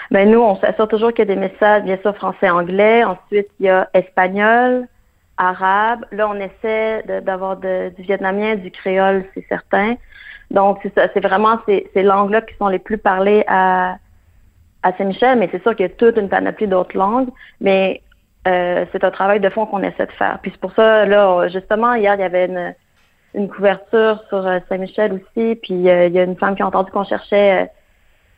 Ben 0.09 0.29
nous, 0.29 0.39
on 0.39 0.59
s'assure 0.59 0.87
toujours 0.87 1.13
qu'il 1.13 1.27
y 1.27 1.31
a 1.31 1.35
des 1.35 1.39
messages, 1.39 1.83
bien 1.83 1.97
sûr, 2.01 2.15
français-anglais. 2.15 3.03
Ensuite, 3.03 3.47
il 3.59 3.67
y 3.67 3.69
a 3.69 3.89
espagnol, 3.93 4.87
arabe. 5.37 6.05
Là, 6.11 6.29
on 6.29 6.35
essaie 6.35 7.03
d'avoir 7.23 7.57
du 7.57 8.01
vietnamien, 8.01 8.55
du 8.55 8.71
créole, 8.71 9.25
c'est 9.33 9.45
certain. 9.47 9.95
Donc, 10.49 10.79
c'est 10.83 10.93
ça. 10.95 11.07
C'est 11.13 11.21
vraiment 11.21 11.59
ces, 11.65 11.89
ces 11.93 12.03
langues-là 12.03 12.41
qui 12.41 12.55
sont 12.57 12.67
les 12.67 12.79
plus 12.79 12.97
parlées 12.97 13.43
à 13.47 13.97
à 14.83 14.93
Saint-Michel, 14.93 15.37
mais 15.37 15.49
c'est 15.51 15.61
sûr 15.61 15.75
qu'il 15.75 15.85
y 15.85 15.89
a 15.89 15.93
toute 15.93 16.17
une 16.17 16.29
panoplie 16.29 16.67
d'autres 16.67 16.97
langues, 16.97 17.29
mais 17.59 18.01
euh, 18.47 18.85
c'est 18.91 19.03
un 19.03 19.11
travail 19.11 19.39
de 19.39 19.49
fond 19.49 19.65
qu'on 19.65 19.83
essaie 19.83 20.07
de 20.07 20.11
faire. 20.13 20.39
Puis 20.41 20.51
c'est 20.51 20.59
pour 20.59 20.73
ça, 20.73 21.05
là, 21.05 21.47
justement, 21.49 21.93
hier, 21.93 22.15
il 22.15 22.21
y 22.21 22.23
avait 22.23 22.45
une, 22.45 22.73
une 23.35 23.49
couverture 23.49 24.23
sur 24.29 24.45
euh, 24.45 24.59
Saint-Michel 24.69 25.13
aussi, 25.13 25.55
puis 25.55 25.89
euh, 25.89 26.07
il 26.07 26.13
y 26.13 26.19
a 26.19 26.23
une 26.23 26.37
femme 26.37 26.55
qui 26.55 26.63
a 26.63 26.67
entendu 26.67 26.91
qu'on 26.91 27.03
cherchait 27.03 27.69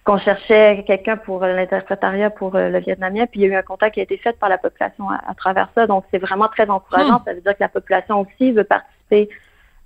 qu'on 0.04 0.18
cherchait 0.18 0.84
quelqu'un 0.86 1.16
pour 1.16 1.46
l'interprétariat 1.46 2.30
pour 2.30 2.58
le 2.58 2.78
vietnamien, 2.80 3.26
puis 3.26 3.40
il 3.40 3.44
y 3.44 3.46
a 3.46 3.54
eu 3.54 3.56
un 3.56 3.62
contact 3.62 3.94
qui 3.94 4.02
a 4.02 4.04
été 4.04 4.18
fait 4.18 4.38
par 4.38 4.50
la 4.50 4.58
population 4.58 5.10
à, 5.10 5.34
travers 5.34 5.70
ça. 5.76 5.88
Donc 5.88 6.04
c'est 6.12 6.18
vraiment 6.18 6.50
très 6.50 6.70
encourageant. 6.70 7.20
Hmm. 7.20 7.24
Ça 7.26 7.34
veut 7.34 7.40
dire 7.40 7.54
que 7.54 7.62
la 7.64 7.70
population 7.70 8.20
aussi 8.20 8.52
veut 8.52 8.66
participer 8.66 9.30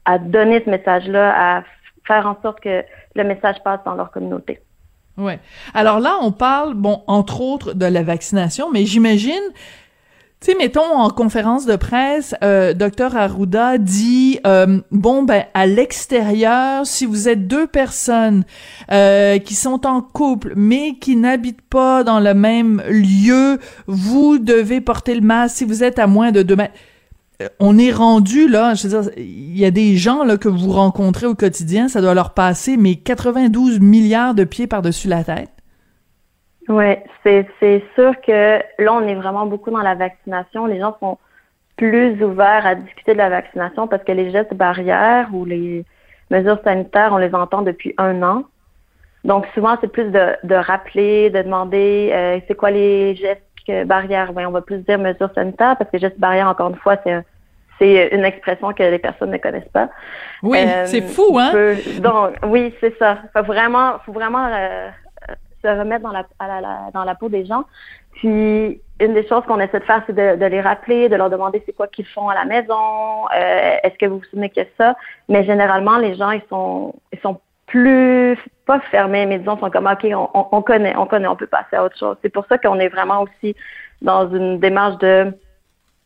à 0.06 0.18
donner 0.18 0.64
ce 0.66 0.72
message-là, 0.72 1.58
à 1.58 1.64
faire 2.08 2.26
en 2.26 2.36
sorte 2.42 2.62
que 2.62 2.84
le 3.14 3.24
message 3.26 3.62
passe 3.64 3.82
dans 3.86 3.94
leur 3.94 4.10
communauté. 4.10 4.60
Ouais. 5.18 5.40
Alors 5.74 6.00
là, 6.00 6.18
on 6.22 6.32
parle, 6.32 6.76
bon, 6.76 7.02
entre 7.08 7.42
autres, 7.42 7.74
de 7.74 7.86
la 7.86 8.04
vaccination, 8.04 8.70
mais 8.72 8.86
j'imagine, 8.86 9.34
tu 10.40 10.52
sais, 10.52 10.58
mettons 10.58 10.96
en 10.96 11.10
conférence 11.10 11.66
de 11.66 11.76
presse, 11.76 12.36
euh, 12.44 12.74
docteur 12.74 13.16
Arruda 13.16 13.80
dit, 13.80 14.40
euh, 14.46 14.80
bon, 14.92 15.24
ben, 15.24 15.46
à 15.56 15.66
l'extérieur, 15.66 16.86
si 16.86 17.08
vous 17.08 17.28
êtes 17.28 17.48
deux 17.48 17.66
personnes 17.66 18.46
euh, 18.92 19.40
qui 19.40 19.56
sont 19.56 19.88
en 19.88 20.02
couple, 20.02 20.54
mais 20.56 21.00
qui 21.00 21.16
n'habitent 21.16 21.64
pas 21.64 22.04
dans 22.04 22.20
le 22.20 22.36
même 22.36 22.84
lieu, 22.88 23.58
vous 23.88 24.38
devez 24.38 24.80
porter 24.82 25.16
le 25.16 25.22
masque 25.22 25.58
si 25.58 25.66
vous 25.66 25.84
êtes 25.84 25.98
à 25.98 26.06
moins 26.06 26.32
de 26.32 26.44
deux 26.44 26.56
mètres 26.56 26.76
on 27.60 27.78
est 27.78 27.92
rendu 27.92 28.48
là, 28.48 28.74
je 28.74 28.88
veux 28.88 29.02
dire, 29.02 29.12
il 29.18 29.58
y 29.58 29.66
a 29.66 29.72
des 29.72 29.96
gens 29.96 30.24
là 30.24 30.38
que 30.38 30.50
vous 30.50 30.72
rencontrez 30.72 31.28
au 31.28 31.36
quotidien, 31.36 31.88
ça 31.88 32.02
doit 32.02 32.14
leur 32.14 32.34
passer 32.34 32.78
mais 32.78 32.96
92 32.96 33.80
milliards 33.80 34.34
de 34.34 34.44
pieds 34.44 34.68
par-dessus 34.68 35.08
la 35.08 35.24
tête. 35.24 35.52
Oui, 36.68 36.96
c'est 37.24 37.84
sûr 37.96 38.14
que 38.26 38.60
là 38.80 38.94
on 38.94 39.08
est 39.08 39.16
vraiment 39.16 39.46
beaucoup 39.46 39.72
dans 39.72 39.82
la 39.82 39.96
vaccination. 39.96 40.66
Les 40.66 40.80
gens 40.80 40.98
sont 41.00 41.18
plus 41.78 42.22
ouverts 42.24 42.66
à 42.66 42.76
discuter 42.76 43.14
de 43.14 43.20
la 43.20 43.30
vaccination 43.30 43.88
parce 43.88 44.04
que 44.04 44.12
les 44.12 44.32
gestes 44.32 44.54
barrières 44.54 45.30
ou 45.32 45.46
les 45.46 45.86
mesures 46.32 46.60
sanitaires, 46.64 47.10
on 47.14 47.18
les 47.18 47.34
entend 47.34 47.62
depuis 47.62 47.94
un 47.98 48.22
an. 48.24 48.44
Donc 49.24 49.46
souvent, 49.54 49.78
c'est 49.80 49.92
plus 49.92 50.12
de, 50.12 50.36
de, 50.44 50.56
rappeler, 50.56 51.30
de 51.30 51.42
demander 51.42 52.10
euh, 52.14 52.40
c'est 52.48 52.56
quoi 52.56 52.72
les 52.72 53.16
gestes 53.16 53.47
barrières. 53.86 54.34
Ben, 54.34 54.48
on 54.48 54.52
va 54.52 54.62
plus 54.62 54.80
dire 54.80 55.00
mesures 55.00 55.32
sanitaires 55.34 55.76
parce 55.78 55.90
que 55.90 55.98
gestes 55.98 56.20
barrières, 56.20 56.48
encore 56.48 56.70
une 56.70 56.76
fois, 56.76 56.98
c'est 57.04 57.24
c'est 57.80 58.10
une 58.12 58.26
expression 58.26 58.74
que 58.74 58.84
les 58.84 59.00
personnes 59.00 59.32
ne 59.32 59.38
connaissent 59.38 59.70
pas. 59.72 59.90
Oui, 60.42 60.58
euh, 60.60 60.86
c'est 60.86 61.02
fou, 61.02 61.38
hein? 61.40 61.52
donc, 62.00 62.34
oui, 62.48 62.74
c'est 62.82 62.98
ça. 62.98 63.20
Faut 63.36 63.44
vraiment, 63.44 64.00
faut 64.06 64.14
vraiment 64.14 64.48
euh, 64.52 64.90
se 65.64 65.68
remettre 65.68 66.04
dans 66.04 66.12
la, 66.12 66.26
dans 66.94 67.04
la 67.04 67.16
peau 67.16 67.30
des 67.30 67.46
gens. 67.46 67.66
Puis, 68.14 68.82
une 69.00 69.14
des 69.14 69.28
choses 69.28 69.44
qu'on 69.46 69.60
essaie 69.60 69.80
de 69.80 69.86
faire, 69.86 70.02
c'est 70.08 70.16
de, 70.16 70.46
les 70.46 70.62
rappeler, 70.62 71.08
de 71.08 71.16
leur 71.16 71.30
demander 71.30 71.62
c'est 71.66 71.74
quoi 71.74 71.88
qu'ils 71.88 72.08
font 72.08 72.30
à 72.30 72.34
la 72.34 72.46
maison, 72.46 73.26
euh, 73.36 73.78
est-ce 73.84 73.96
que 73.98 74.08
vous 74.08 74.18
vous 74.18 74.26
souvenez 74.26 74.50
que 74.50 74.62
ça? 74.78 74.96
Mais 75.30 75.44
généralement, 75.44 75.98
les 75.98 76.16
gens, 76.16 76.32
ils 76.32 76.42
sont, 76.50 76.96
ils 77.14 77.20
sont 77.20 77.40
plus, 77.68 78.38
pas 78.66 78.80
fermés, 78.92 79.26
mais 79.26 79.40
disons, 79.40 79.58
sont 79.58 79.70
comme, 79.70 79.88
OK, 79.88 80.06
on, 80.12 80.48
on 80.52 80.62
connaît, 80.62 80.96
on 80.96 81.06
connaît, 81.06 81.28
on 81.28 81.36
peut 81.36 81.48
passer 81.48 81.76
à 81.76 81.84
autre 81.84 81.98
chose. 81.98 82.18
C'est 82.22 82.30
pour 82.30 82.46
ça 82.48 82.58
qu'on 82.58 82.80
est 82.80 82.88
vraiment 82.88 83.24
aussi 83.24 83.56
dans 84.02 84.34
une 84.34 84.60
démarche 84.60 84.98
de 85.00 85.34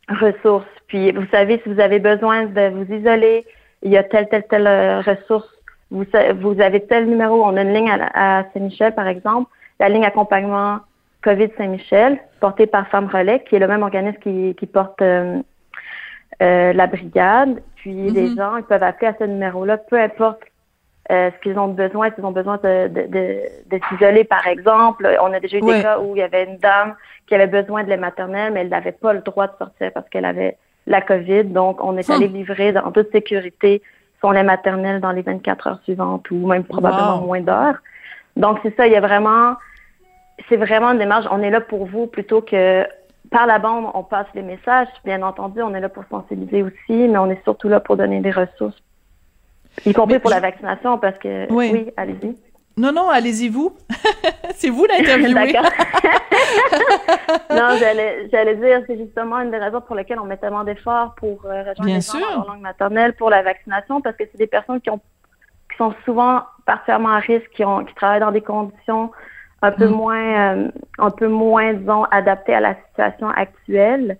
ressources. 0.08 0.66
Puis, 0.88 1.12
vous 1.12 1.26
savez, 1.30 1.60
si 1.62 1.72
vous 1.72 1.80
avez 1.80 2.00
besoin 2.00 2.46
de 2.46 2.68
vous 2.68 2.92
isoler, 2.92 3.46
il 3.82 3.92
y 3.92 3.96
a 3.96 4.02
telle, 4.02 4.28
telle, 4.28 4.46
telle 4.48 4.66
euh, 4.66 5.00
ressource. 5.00 5.48
Vous, 5.90 6.04
vous 6.40 6.60
avez 6.60 6.84
tel 6.86 7.06
numéro. 7.06 7.44
On 7.44 7.56
a 7.56 7.62
une 7.62 7.74
ligne 7.74 7.90
à 7.90 8.44
Saint-Michel, 8.52 8.94
par 8.94 9.06
exemple, 9.06 9.50
la 9.78 9.88
ligne 9.88 10.04
accompagnement 10.04 10.80
COVID 11.22 11.50
Saint-Michel, 11.56 12.18
porté 12.40 12.66
par 12.66 12.88
Femmes 12.88 13.08
Relais, 13.12 13.44
qui 13.48 13.56
est 13.56 13.58
le 13.58 13.68
même 13.68 13.82
organisme 13.82 14.18
qui, 14.18 14.54
qui 14.58 14.66
porte 14.66 15.00
euh, 15.02 15.40
euh, 16.42 16.72
la 16.72 16.86
brigade. 16.86 17.62
Puis 17.76 18.10
les 18.10 18.30
mhm. 18.30 18.36
gens, 18.36 18.56
ils 18.56 18.64
peuvent 18.64 18.82
appeler 18.82 19.08
à 19.08 19.14
ce 19.18 19.24
numéro-là, 19.24 19.76
peu 19.76 20.00
importe 20.00 20.40
euh, 21.12 21.30
ce 21.30 21.42
qu'ils 21.42 21.58
ont 21.58 21.68
besoin, 21.68 22.10
s'ils 22.14 22.24
ont 22.24 22.32
besoin 22.32 22.56
de, 22.56 22.88
de, 22.88 23.06
de, 23.70 23.80
s'isoler, 23.88 24.24
par 24.24 24.46
exemple? 24.46 25.08
On 25.20 25.32
a 25.32 25.40
déjà 25.40 25.58
eu 25.58 25.60
des 25.60 25.82
cas 25.82 25.98
où 25.98 26.16
il 26.16 26.20
y 26.20 26.22
avait 26.22 26.44
une 26.44 26.58
dame 26.58 26.94
qui 27.26 27.34
avait 27.34 27.46
besoin 27.46 27.84
de 27.84 27.90
lait 27.90 27.96
maternel, 27.96 28.52
mais 28.52 28.60
elle 28.60 28.68
n'avait 28.68 28.92
pas 28.92 29.12
le 29.12 29.20
droit 29.20 29.46
de 29.46 29.52
sortir 29.58 29.92
parce 29.92 30.08
qu'elle 30.08 30.24
avait 30.24 30.56
la 30.86 31.00
COVID. 31.00 31.44
Donc, 31.44 31.82
on 31.82 31.96
est 31.96 32.08
allé 32.10 32.28
hmm. 32.28 32.34
livrer 32.34 32.72
dans 32.72 32.90
toute 32.92 33.12
sécurité 33.12 33.82
son 34.20 34.30
lait 34.30 34.42
maternel 34.42 35.00
dans 35.00 35.12
les 35.12 35.22
24 35.22 35.66
heures 35.66 35.80
suivantes 35.82 36.30
ou 36.30 36.46
même 36.46 36.64
probablement 36.64 37.20
moins 37.20 37.40
d'heures. 37.40 37.76
Donc, 38.36 38.58
c'est 38.62 38.74
ça, 38.76 38.86
il 38.86 38.92
y 38.92 38.96
a 38.96 39.00
vraiment 39.00 39.56
c'est 40.48 40.56
vraiment 40.56 40.92
une 40.92 40.98
démarche. 40.98 41.26
On 41.30 41.42
est 41.42 41.50
là 41.50 41.60
pour 41.60 41.86
vous 41.86 42.06
plutôt 42.06 42.40
que 42.40 42.86
par 43.30 43.46
la 43.46 43.58
bande, 43.58 43.86
on 43.94 44.02
passe 44.02 44.26
les 44.34 44.42
messages. 44.42 44.88
Bien 45.04 45.22
entendu, 45.22 45.62
on 45.62 45.74
est 45.74 45.80
là 45.80 45.88
pour 45.88 46.04
sensibiliser 46.10 46.62
aussi, 46.62 47.08
mais 47.08 47.18
on 47.18 47.30
est 47.30 47.42
surtout 47.44 47.68
là 47.68 47.80
pour 47.80 47.96
donner 47.96 48.20
des 48.20 48.30
ressources, 48.30 48.76
y 49.86 49.92
compris 49.92 50.18
pour 50.18 50.30
la 50.30 50.40
vaccination, 50.40 50.98
parce 50.98 51.18
que 51.18 51.52
oui, 51.52 51.90
allez-y. 51.96 52.36
Non, 52.76 52.90
non, 52.90 53.10
allez-y 53.10 53.48
vous. 53.48 53.76
c'est 54.54 54.70
vous 54.70 54.86
l'interviewé. 54.86 55.34
D'accord. 55.34 55.70
non, 57.50 57.76
j'allais, 57.78 58.56
dire, 58.56 58.82
c'est 58.86 58.96
justement 58.96 59.40
une 59.40 59.50
des 59.50 59.58
raisons 59.58 59.82
pour 59.82 59.94
lesquelles 59.94 60.18
on 60.18 60.24
met 60.24 60.38
tellement 60.38 60.64
d'efforts 60.64 61.14
pour 61.16 61.44
euh, 61.44 61.60
rejoindre 61.60 61.84
les 61.84 62.00
gens 62.00 62.40
en 62.40 62.52
langue 62.52 62.62
maternelle 62.62 63.14
pour 63.14 63.28
la 63.28 63.42
vaccination, 63.42 64.00
parce 64.00 64.16
que 64.16 64.24
c'est 64.30 64.38
des 64.38 64.46
personnes 64.46 64.80
qui 64.80 64.90
ont 64.90 65.00
qui 65.70 65.78
sont 65.78 65.94
souvent 66.04 66.42
particulièrement 66.66 67.10
à 67.10 67.18
risque, 67.18 67.48
qui 67.54 67.64
ont 67.64 67.84
qui 67.84 67.94
travaillent 67.94 68.20
dans 68.20 68.32
des 68.32 68.40
conditions 68.40 69.10
un 69.62 69.70
peu 69.70 69.88
mm. 69.88 69.92
moins, 69.92 70.56
euh, 70.56 70.68
un 70.98 71.10
peu 71.10 71.28
moins, 71.28 71.72
disons, 71.72 72.04
adapté 72.04 72.52
à 72.52 72.60
la 72.60 72.74
situation 72.88 73.28
actuelle. 73.30 74.18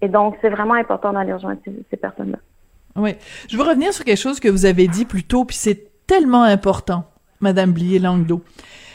Et 0.00 0.08
donc, 0.08 0.36
c'est 0.40 0.48
vraiment 0.48 0.74
important 0.74 1.12
d'aller 1.12 1.32
rejoindre 1.32 1.60
ces, 1.90 1.96
personnes-là. 1.96 2.38
Oui. 2.96 3.14
Je 3.48 3.56
veux 3.56 3.62
revenir 3.62 3.92
sur 3.92 4.04
quelque 4.04 4.20
chose 4.20 4.40
que 4.40 4.48
vous 4.48 4.66
avez 4.66 4.88
dit 4.88 5.04
plus 5.04 5.24
tôt, 5.24 5.44
puis 5.44 5.56
c'est 5.56 5.90
tellement 6.06 6.42
important, 6.42 7.04
Madame 7.40 7.72
Blier-Langdo. 7.72 8.42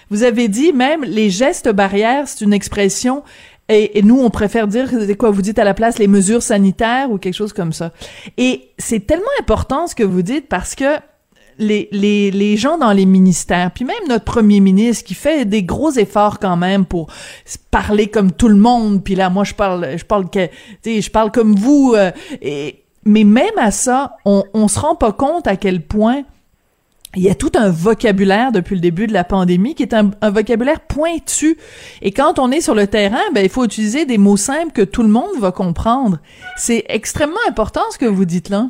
Vous 0.10 0.24
avez 0.24 0.48
dit 0.48 0.74
même 0.74 1.04
les 1.04 1.30
gestes 1.30 1.70
barrières, 1.70 2.28
c'est 2.28 2.44
une 2.44 2.54
expression 2.54 3.24
et, 3.70 4.02
nous, 4.02 4.20
on 4.20 4.32
préfère 4.32 4.68
dire, 4.68 4.90
quoi, 5.18 5.30
vous 5.30 5.44
dites 5.44 5.60
à 5.60 5.64
la 5.64 5.76
place 5.76 6.00
les 6.00 6.08
mesures 6.08 6.42
sanitaires 6.42 7.12
ou 7.12 7.20
quelque 7.20 7.36
chose 7.36 7.54
comme 7.54 7.72
ça. 7.72 7.92
Et 8.38 8.70
c'est 8.80 9.06
tellement 9.06 9.26
important 9.40 9.86
ce 9.86 9.94
que 9.94 10.04
vous 10.04 10.24
dites 10.24 10.48
parce 10.48 10.74
que 10.74 10.98
les, 11.60 11.88
les, 11.92 12.32
les 12.32 12.58
gens 12.58 12.80
dans 12.80 12.94
les 12.94 13.06
ministères, 13.06 13.70
puis 13.72 13.86
même 13.86 14.08
notre 14.08 14.26
premier 14.26 14.60
ministre 14.60 15.04
qui 15.06 15.14
fait 15.14 15.46
des 15.46 15.62
gros 15.62 15.92
efforts 15.92 16.40
quand 16.40 16.58
même 16.58 16.86
pour 16.86 17.14
parler 17.70 18.08
comme 18.08 18.32
tout 18.32 18.48
le 18.48 18.56
monde, 18.56 19.04
puis 19.04 19.14
là 19.14 19.30
moi 19.30 19.44
je 19.44 19.54
parle 19.54 19.98
je 19.98 20.06
parle 20.06 20.30
que 20.30 20.48
je 20.86 21.10
parle 21.10 21.32
comme 21.32 21.56
vous 21.56 21.96
euh, 21.98 22.12
et 22.42 22.86
mais 23.10 23.24
même 23.24 23.58
à 23.58 23.72
ça, 23.72 24.18
on 24.24 24.44
on 24.54 24.68
se 24.68 24.80
rend 24.80 24.96
pas 24.96 25.12
compte 25.12 25.48
à 25.48 25.56
quel 25.56 25.82
point 25.82 26.24
il 27.16 27.24
y 27.24 27.30
a 27.30 27.34
tout 27.34 27.52
un 27.56 27.72
vocabulaire 27.72 28.52
depuis 28.52 28.76
le 28.76 28.82
début 28.82 29.08
de 29.08 29.14
la 29.14 29.24
pandémie 29.24 29.74
qui 29.74 29.82
est 29.82 29.96
un, 29.96 30.12
vocabulaire 30.30 30.80
pointu. 30.82 31.58
Et 32.04 32.12
quand 32.12 32.38
on 32.38 32.52
est 32.52 32.62
sur 32.62 32.76
le 32.76 32.86
terrain, 32.86 33.24
ben, 33.34 33.44
il 33.44 33.50
faut 33.50 33.66
utiliser 33.66 34.06
des 34.06 34.20
mots 34.20 34.38
simples 34.38 34.72
que 34.74 34.84
tout 34.84 35.02
le 35.02 35.10
monde 35.10 35.40
va 35.40 35.52
comprendre. 35.52 36.20
C'est 36.56 36.86
extrêmement 36.88 37.40
important 37.48 37.82
ce 37.90 37.98
que 37.98 38.06
vous 38.06 38.26
dites 38.26 38.50
là. 38.50 38.68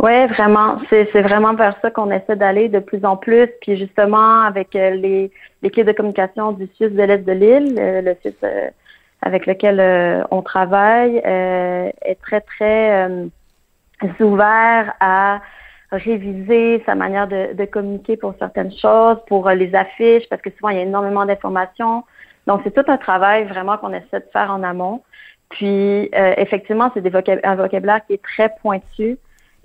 Oui, 0.00 0.26
vraiment. 0.26 0.78
C'est 0.90 1.22
vraiment 1.22 1.54
vers 1.54 1.76
ça 1.82 1.90
qu'on 1.90 2.10
essaie 2.10 2.36
d'aller 2.36 2.68
de 2.68 2.80
plus 2.80 3.04
en 3.04 3.16
plus. 3.16 3.48
Puis 3.60 3.76
justement, 3.76 4.40
avec 4.42 4.74
euh, 4.74 4.90
les 4.90 5.30
l'équipe 5.62 5.86
de 5.86 5.92
communication 5.92 6.52
du 6.52 6.68
SUS 6.76 6.90
de 6.90 7.02
l'Est 7.02 7.18
de 7.18 7.32
l'île, 7.32 7.78
euh, 7.78 8.02
le 8.02 8.16
SUS 8.22 8.34
euh, 8.42 8.70
avec 9.24 9.46
lequel 9.46 10.24
on 10.30 10.42
travaille, 10.42 11.16
est 11.16 12.20
très, 12.22 12.40
très 12.42 13.08
ouvert 14.20 14.94
à 15.00 15.40
réviser 15.90 16.82
sa 16.86 16.94
manière 16.94 17.26
de, 17.26 17.54
de, 17.54 17.64
communiquer 17.64 18.16
pour 18.16 18.34
certaines 18.38 18.72
choses, 18.72 19.16
pour 19.26 19.48
les 19.50 19.74
affiches, 19.74 20.28
parce 20.28 20.42
que 20.42 20.50
souvent, 20.50 20.68
il 20.68 20.76
y 20.76 20.80
a 20.80 20.82
énormément 20.82 21.24
d'informations. 21.24 22.04
Donc, 22.46 22.60
c'est 22.64 22.74
tout 22.74 22.90
un 22.90 22.98
travail 22.98 23.44
vraiment 23.44 23.78
qu'on 23.78 23.92
essaie 23.92 24.20
de 24.20 24.28
faire 24.32 24.50
en 24.50 24.62
amont. 24.62 25.02
Puis, 25.50 26.10
effectivement, 26.12 26.90
c'est 26.94 27.44
un 27.44 27.54
vocabulaire 27.54 28.04
qui 28.06 28.14
est 28.14 28.22
très 28.22 28.50
pointu 28.60 29.18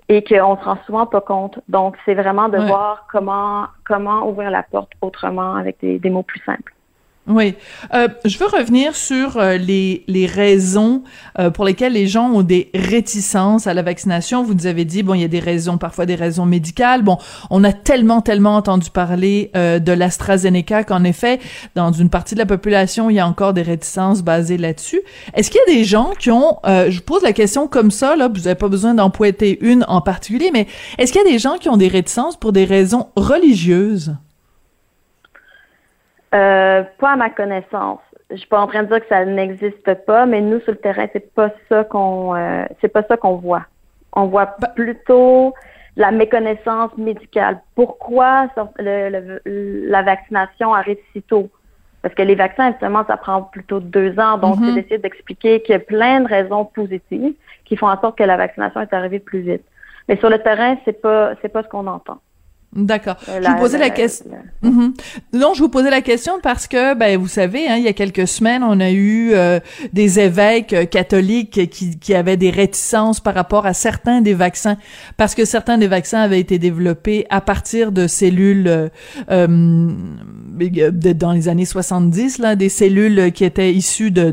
et 0.08 0.24
qu'on 0.24 0.58
se 0.58 0.64
rend 0.64 0.78
souvent 0.86 1.06
pas 1.06 1.22
compte. 1.22 1.60
Donc, 1.68 1.96
c'est 2.06 2.16
vraiment 2.16 2.50
de 2.50 2.58
voir 2.58 3.06
comment 3.12 3.68
comment 3.86 4.28
ouvrir 4.28 4.50
la 4.52 4.64
porte 4.64 4.92
autrement 5.02 5.56
avec 5.56 5.78
des 5.82 6.10
mots 6.10 6.24
plus 6.24 6.42
simples. 6.46 6.74
Oui. 7.28 7.54
Euh, 7.94 8.08
je 8.26 8.40
veux 8.40 8.48
revenir 8.48 8.96
sur 8.96 9.38
euh, 9.38 9.56
les, 9.58 10.04
les 10.08 10.26
raisons 10.26 11.04
euh, 11.38 11.52
pour 11.52 11.64
lesquelles 11.64 11.94
les 11.94 12.08
gens 12.08 12.32
ont 12.32 12.42
des 12.42 12.72
réticences 12.74 13.68
à 13.68 13.76
la 13.76 13.84
vaccination. 13.84 14.44
Vous 14.44 14.56
nous 14.56 14.66
avez 14.66 14.84
dit, 14.84 15.04
bon, 15.04 15.14
il 15.14 15.22
y 15.22 15.26
a 15.26 15.28
des 15.28 15.40
raisons, 15.40 15.78
parfois 15.78 16.08
des 16.08 16.16
raisons 16.16 16.48
médicales. 16.48 17.04
Bon, 17.04 17.20
on 17.52 17.64
a 17.64 17.72
tellement, 17.72 18.22
tellement 18.22 18.56
entendu 18.56 18.90
parler 18.90 19.52
de 19.54 19.92
l'AstraZeneca 19.92 20.84
qu'en 20.84 21.04
effet, 21.04 21.40
dans 21.76 21.92
une 21.92 22.10
partie 22.10 22.34
de 22.34 22.40
la 22.40 22.48
population, 22.48 23.12
il 23.12 23.18
y 23.18 23.20
a 23.20 23.28
encore 23.28 23.54
des 23.54 23.62
réticences 23.62 24.24
basées 24.24 24.58
là-dessus. 24.58 25.02
Est-ce 25.36 25.52
qu'il 25.52 25.62
y 25.68 25.72
a 25.72 25.76
des 25.76 25.84
gens 25.84 26.14
qui 26.18 26.32
ont, 26.32 26.58
je 26.66 27.00
pose 27.00 27.22
la 27.22 27.34
question 27.34 27.68
comme 27.68 27.92
ça, 27.92 28.16
là, 28.16 28.28
vous 28.28 28.42
n'avez 28.42 28.56
pas 28.56 28.70
besoin 28.70 28.96
d'en 28.96 29.12
pointer 29.12 29.60
une 29.62 29.86
en 29.88 30.02
particulier, 30.02 30.50
mais 30.52 30.68
est-ce 30.98 31.12
qu'il 31.12 31.22
y 31.24 31.28
a 31.28 31.32
des 31.32 31.40
gens 31.40 31.58
qui 31.60 31.70
ont 31.70 31.78
des 31.78 31.90
réticences 31.90 32.38
pour 32.38 32.54
des 32.54 32.66
raisons 32.66 33.08
religieuses? 33.16 34.16
Euh, 36.36 36.84
pas 37.00 37.14
à 37.14 37.16
ma 37.16 37.30
connaissance. 37.30 38.00
Je 38.30 38.36
suis 38.36 38.48
pas 38.48 38.62
en 38.62 38.68
train 38.68 38.84
de 38.84 38.88
dire 38.88 39.00
que 39.00 39.08
ça 39.08 39.26
n'existe 39.26 39.94
pas, 40.06 40.26
mais 40.26 40.42
nous 40.42 40.60
sur 40.62 40.74
le 40.74 40.78
terrain, 40.78 41.08
c'est 41.12 41.34
pas 41.34 41.50
ça 41.68 41.84
qu'on 41.84 42.36
euh, 42.36 42.66
c'est 42.80 42.90
pas 42.90 43.04
ça 43.04 43.18
qu'on 43.18 43.36
voit. 43.38 43.66
On 44.14 44.26
voit 44.26 44.56
bah 44.60 44.68
plutôt 44.76 45.56
la 45.96 46.12
méconnaissance 46.12 46.96
médicale. 46.98 47.60
Pourquoi 47.76 48.48
la 48.78 50.02
vaccination 50.04 50.74
arrive 50.74 51.00
si 51.14 51.22
tôt? 51.24 51.50
Parce 52.02 52.14
que 52.14 52.22
les 52.22 52.36
vaccins, 52.36 52.72
justement, 52.72 53.04
ça 53.08 53.18
prend 53.18 53.42
plutôt 53.42 53.80
deux 53.80 54.18
ans. 54.20 54.38
Donc, 54.38 54.56
c'est 54.56 54.62
mm-hmm. 54.62 54.76
d'essayer 54.76 54.98
d'expliquer 55.00 55.62
qu'il 55.62 55.74
y 55.74 55.76
a 55.76 55.80
plein 55.80 56.22
de 56.22 56.28
raisons 56.28 56.64
positives 56.64 57.34
qui 57.66 57.76
font 57.76 57.88
en 57.88 58.00
sorte 58.00 58.18
que 58.18 58.24
la 58.24 58.38
vaccination 58.38 58.80
est 58.82 58.94
arrivée 58.94 59.20
plus 59.20 59.42
vite. 59.42 59.64
Mais 60.08 60.16
sur 60.18 60.30
le 60.30 60.40
terrain, 60.40 60.78
c'est 60.86 61.02
pas 61.02 61.34
c'est 61.42 61.50
pas 61.50 61.64
ce 61.64 61.68
qu'on 61.68 61.88
entend. 61.88 62.20
D'accord. 62.72 63.16
Euh, 63.28 63.42
je 63.42 63.50
vous 63.50 63.58
posais 63.58 63.80
la, 63.80 63.90
question. 63.90 64.30
Mhm. 64.62 64.94
Non, 65.34 65.56
je 65.56 65.64
vous 65.64 65.70
posais 65.70 65.90
la 65.90 66.02
question 66.02 66.34
parce 66.44 66.68
que, 66.68 66.94
ben, 66.94 67.18
vous 67.18 67.28
savez, 67.28 67.68
hein, 67.68 67.78
il 67.78 67.84
y 67.84 67.88
a 67.88 67.94
quelques 67.94 68.28
semaines, 68.28 68.62
on 68.64 68.80
a 68.80 68.92
eu 68.92 69.32
euh, 69.34 69.60
des 69.92 70.20
évêques 70.20 70.74
euh, 70.74 70.86
catholiques 70.86 71.68
qui, 71.72 71.98
qui 71.98 72.14
avaient 72.14 72.38
des 72.38 72.52
réticences 72.52 73.22
par 73.22 73.34
rapport 73.34 73.66
à 73.66 73.74
certains 73.74 74.22
des 74.22 74.36
vaccins, 74.36 74.78
parce 75.18 75.34
que 75.34 75.46
certains 75.46 75.80
des 75.80 75.88
vaccins 75.88 76.20
avaient 76.20 76.40
été 76.40 76.60
développés 76.60 77.26
à 77.32 77.42
partir 77.42 77.92
de 77.92 78.06
cellules 78.06 78.92
dans 79.28 79.88
les 81.34 81.48
années 81.48 81.66
70, 81.66 82.38
là, 82.38 82.56
des 82.56 82.70
cellules 82.70 83.32
qui 83.32 83.46
étaient 83.46 83.74
issues 83.74 84.12
de 84.12 84.30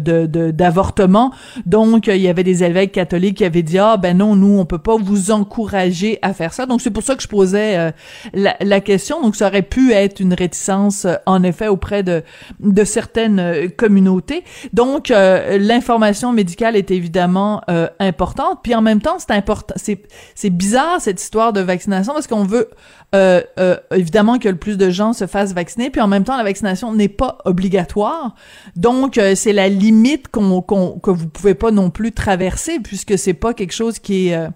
d'avortement. 0.51 1.33
Donc, 1.65 2.09
il 2.09 2.19
y 2.19 2.29
avait 2.29 2.45
des 2.45 2.65
évêques 2.65 2.93
catholiques 2.93 3.39
qui 3.39 3.47
avaient 3.47 3.63
dit 3.63 3.79
ah 3.79 3.97
ben 3.97 4.19
non, 4.19 4.37
nous 4.37 4.59
on 4.59 4.67
peut 4.67 4.79
pas 4.79 4.97
vous 4.99 5.31
encourager 5.31 6.19
à 6.21 6.35
faire 6.35 6.53
ça. 6.53 6.67
Donc 6.67 6.83
c'est 6.83 6.91
pour 6.91 7.03
ça 7.03 7.15
que 7.15 7.23
je 7.23 7.29
posais 7.29 7.93
la, 8.35 8.81
question. 8.81 9.23
Donc, 9.23 9.37
ça 9.37 9.49
aurait 9.49 9.63
pu 9.63 9.93
être 9.93 10.21
une 10.21 10.35
réticence, 10.35 11.07
en 11.27 11.43
effet, 11.43 11.69
auprès 11.69 12.03
de, 12.03 12.23
de 12.61 12.85
certaines 12.85 13.71
communautés. 13.77 14.45
Donc, 14.73 15.09
l'information 15.09 16.33
médicale 16.33 16.77
est 16.77 16.91
évidemment 16.91 17.63
importante. 17.99 18.61
Puis 18.63 18.75
en 18.75 18.83
même 18.83 19.01
temps, 19.01 19.19
c'est 19.19 19.33
important. 19.33 19.75
C'est 19.77 20.03
c'est 20.35 20.51
bizarre 20.51 21.01
cette 21.01 21.21
histoire 21.21 21.53
de 21.53 21.61
vaccination 21.61 22.13
parce 22.13 22.27
qu'on 22.27 22.45
veut 22.45 22.69
euh, 23.15 23.41
euh, 23.59 23.77
évidemment 23.95 24.39
que 24.39 24.49
le 24.49 24.57
plus 24.57 24.77
de 24.77 24.91
gens 24.91 25.13
se 25.13 25.27
fassent 25.27 25.55
vacciner, 25.55 25.91
puis 25.91 26.01
en 26.01 26.09
même 26.09 26.25
temps, 26.25 26.37
la 26.37 26.43
vaccination 26.43 26.93
n'est 26.93 27.09
pas 27.09 27.39
obligatoire. 27.45 28.35
Donc, 28.75 29.17
euh, 29.17 29.35
c'est 29.35 29.53
la 29.53 29.69
limite 29.69 30.29
qu'on, 30.29 30.61
qu'on, 30.61 30.99
que 30.99 31.11
vous 31.11 31.29
pouvez 31.29 31.55
pas 31.55 31.71
non 31.71 31.91
plus 31.91 32.13
traverser, 32.13 32.81
puisque 32.81 33.17
c'est 33.17 33.35
pas 33.35 33.55
quelque 33.55 33.73
chose 33.73 33.99
qui 33.99 34.29
est, 34.29 34.49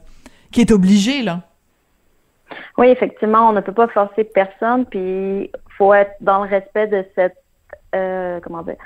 qui 0.51 0.61
est 0.61 0.73
obligé, 0.73 1.23
là. 1.23 1.50
Oui, 2.79 2.89
effectivement, 2.89 3.49
on 3.49 3.53
ne 3.53 3.61
peut 3.61 3.73
pas 3.73 3.89
forcer 3.89 4.25
personne, 4.25 4.85
puis 4.87 5.51
faut 5.77 5.95
être 5.95 6.13
dans 6.21 6.45
le 6.45 6.51
respect 6.51 6.87
de 6.87 7.05
cette, 7.15 7.37
comment 8.43 8.63
dire, 8.63 8.77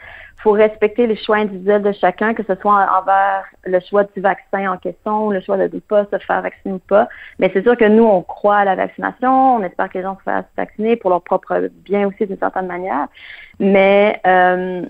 faut 0.44 0.52
respecter 0.52 1.06
les 1.06 1.16
choix 1.16 1.36
individuels 1.36 1.82
de 1.82 1.92
chacun, 1.92 2.34
que 2.34 2.42
ce 2.42 2.54
soit 2.56 2.86
envers 3.00 3.44
le 3.64 3.80
choix 3.80 4.04
du 4.04 4.20
vaccin 4.20 4.70
en 4.70 4.76
question, 4.76 5.30
le 5.30 5.40
choix 5.40 5.56
de 5.56 5.74
ne 5.74 5.80
pas 5.80 6.04
se 6.04 6.18
faire 6.18 6.42
vacciner 6.42 6.74
ou 6.74 6.78
pas. 6.78 7.08
Mais 7.38 7.50
c'est 7.54 7.62
sûr 7.62 7.76
que 7.78 7.86
nous, 7.86 8.04
on 8.04 8.20
croit 8.22 8.58
à 8.58 8.64
la 8.66 8.74
vaccination, 8.74 9.56
on 9.56 9.62
espère 9.62 9.88
que 9.88 9.98
les 9.98 10.04
gens 10.04 10.18
se 10.18 10.22
fassent 10.22 10.44
vacciner 10.56 10.96
pour 10.96 11.08
leur 11.08 11.22
propre 11.22 11.70
bien 11.84 12.06
aussi 12.08 12.26
d'une 12.26 12.38
certaine 12.38 12.66
manière. 12.66 13.06
Mais 13.58 14.20
euh, 14.26 14.82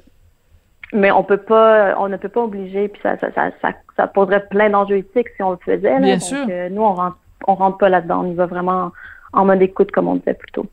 mais 0.92 1.10
on 1.10 1.24
peut 1.24 1.38
pas, 1.38 1.96
on 1.98 2.08
ne 2.08 2.16
peut 2.16 2.28
pas 2.28 2.42
obliger, 2.42 2.88
puis 2.88 3.00
ça, 3.02 3.16
ça, 3.18 3.28
ça, 3.34 3.72
ça, 3.96 4.06
poserait 4.06 4.46
plein 4.46 4.70
d'enjeux 4.70 4.98
éthiques 4.98 5.28
si 5.36 5.42
on 5.42 5.52
le 5.52 5.58
faisait. 5.64 5.98
Bien 5.98 6.14
Donc, 6.14 6.22
sûr. 6.22 6.46
Euh, 6.48 6.68
nous, 6.68 6.82
on 6.82 6.94
rentre, 6.94 7.18
on 7.46 7.54
rentre 7.54 7.78
pas 7.78 7.88
là-dedans. 7.88 8.24
On 8.24 8.30
y 8.30 8.34
va 8.34 8.46
vraiment 8.46 8.92
en 9.32 9.44
mode 9.44 9.62
écoute, 9.62 9.90
comme 9.90 10.08
on 10.08 10.16
disait 10.16 10.34
plus 10.34 10.52
tôt. 10.52 10.66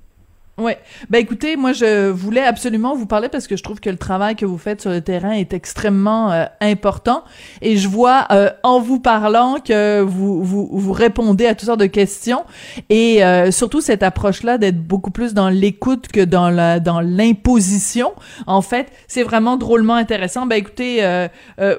Ouais. 0.62 0.78
Ben 1.10 1.18
écoutez, 1.18 1.56
moi 1.56 1.74
je 1.74 2.12
voulais 2.12 2.44
absolument 2.44 2.96
vous 2.96 3.08
parler 3.08 3.30
parce 3.30 3.48
que 3.48 3.58
je 3.58 3.64
trouve 3.64 3.80
que 3.80 3.90
le 3.90 3.98
travail 3.98 4.36
que 4.36 4.46
vous 4.46 4.60
faites 4.60 4.80
sur 4.80 4.92
le 4.92 5.02
terrain 5.02 5.32
est 5.32 5.54
extrêmement 5.54 6.32
euh, 6.32 6.46
important 6.60 7.24
et 7.64 7.78
je 7.78 7.88
vois 7.88 8.28
euh, 8.30 8.52
en 8.62 8.80
vous 8.80 9.00
parlant 9.00 9.56
que 9.60 10.02
vous, 10.02 10.44
vous 10.44 10.70
vous 10.72 10.92
répondez 10.92 11.48
à 11.48 11.56
toutes 11.56 11.66
sortes 11.66 11.80
de 11.80 11.88
questions 11.88 12.44
et 12.90 13.24
euh, 13.24 13.50
surtout 13.50 13.82
cette 13.82 14.04
approche-là 14.04 14.60
d'être 14.60 14.84
beaucoup 14.84 15.10
plus 15.10 15.34
dans 15.34 15.50
l'écoute 15.50 16.10
que 16.10 16.24
dans 16.24 16.52
la 16.52 16.80
dans 16.80 17.02
l'imposition. 17.02 18.14
En 18.46 18.62
fait, 18.62 18.92
c'est 19.08 19.24
vraiment 19.24 19.58
drôlement 19.58 19.96
intéressant. 19.96 20.46
Ben 20.46 20.58
écoutez, 20.58 21.04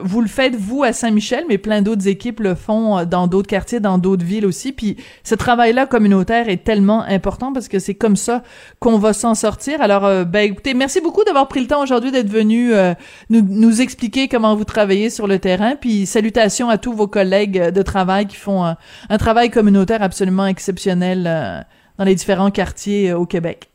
vous 0.00 0.20
le 0.20 0.28
faites 0.28 0.56
vous 0.56 0.82
à 0.82 0.92
Saint-Michel, 0.92 1.44
mais 1.48 1.58
plein 1.58 1.82
d'autres 1.82 2.08
équipes 2.08 2.40
le 2.40 2.56
font 2.56 3.04
dans 3.04 3.28
d'autres 3.28 3.48
quartiers, 3.48 3.78
dans 3.78 3.98
d'autres 3.98 4.24
villes 4.24 4.46
aussi. 4.46 4.72
Puis 4.72 4.96
ce 5.22 5.36
travail-là 5.36 5.86
communautaire 5.86 6.48
est 6.48 6.64
tellement 6.64 7.02
important 7.02 7.52
parce 7.52 7.68
que 7.68 7.78
c'est 7.78 7.94
comme 7.94 8.16
ça 8.16 8.42
qu'on 8.78 8.98
va 8.98 9.12
s'en 9.12 9.34
sortir. 9.34 9.80
Alors, 9.80 10.04
euh, 10.04 10.24
ben 10.24 10.50
écoutez, 10.50 10.74
merci 10.74 11.00
beaucoup 11.00 11.24
d'avoir 11.24 11.48
pris 11.48 11.60
le 11.60 11.66
temps 11.66 11.82
aujourd'hui 11.82 12.10
d'être 12.10 12.28
venu 12.28 12.74
euh, 12.74 12.94
nous, 13.30 13.42
nous 13.42 13.80
expliquer 13.80 14.28
comment 14.28 14.54
vous 14.54 14.64
travaillez 14.64 15.10
sur 15.10 15.26
le 15.26 15.38
terrain. 15.38 15.76
Puis 15.76 16.06
salutations 16.06 16.68
à 16.68 16.78
tous 16.78 16.92
vos 16.92 17.06
collègues 17.06 17.70
de 17.70 17.82
travail 17.82 18.26
qui 18.26 18.36
font 18.36 18.64
un, 18.64 18.76
un 19.08 19.18
travail 19.18 19.50
communautaire 19.50 20.02
absolument 20.02 20.46
exceptionnel 20.46 21.26
euh, 21.26 21.60
dans 21.98 22.04
les 22.04 22.14
différents 22.14 22.50
quartiers 22.50 23.12
au 23.12 23.26
Québec. 23.26 23.70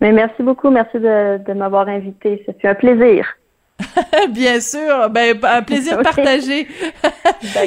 Mais 0.00 0.12
merci 0.12 0.42
beaucoup, 0.42 0.70
merci 0.70 0.98
de, 0.98 1.38
de 1.44 1.52
m'avoir 1.54 1.88
invité. 1.88 2.44
C'est 2.46 2.68
un 2.68 2.74
plaisir. 2.74 3.26
Bien 4.30 4.60
sûr, 4.60 5.08
ben 5.10 5.38
un 5.42 5.62
plaisir 5.62 5.98
partagé. 6.02 6.66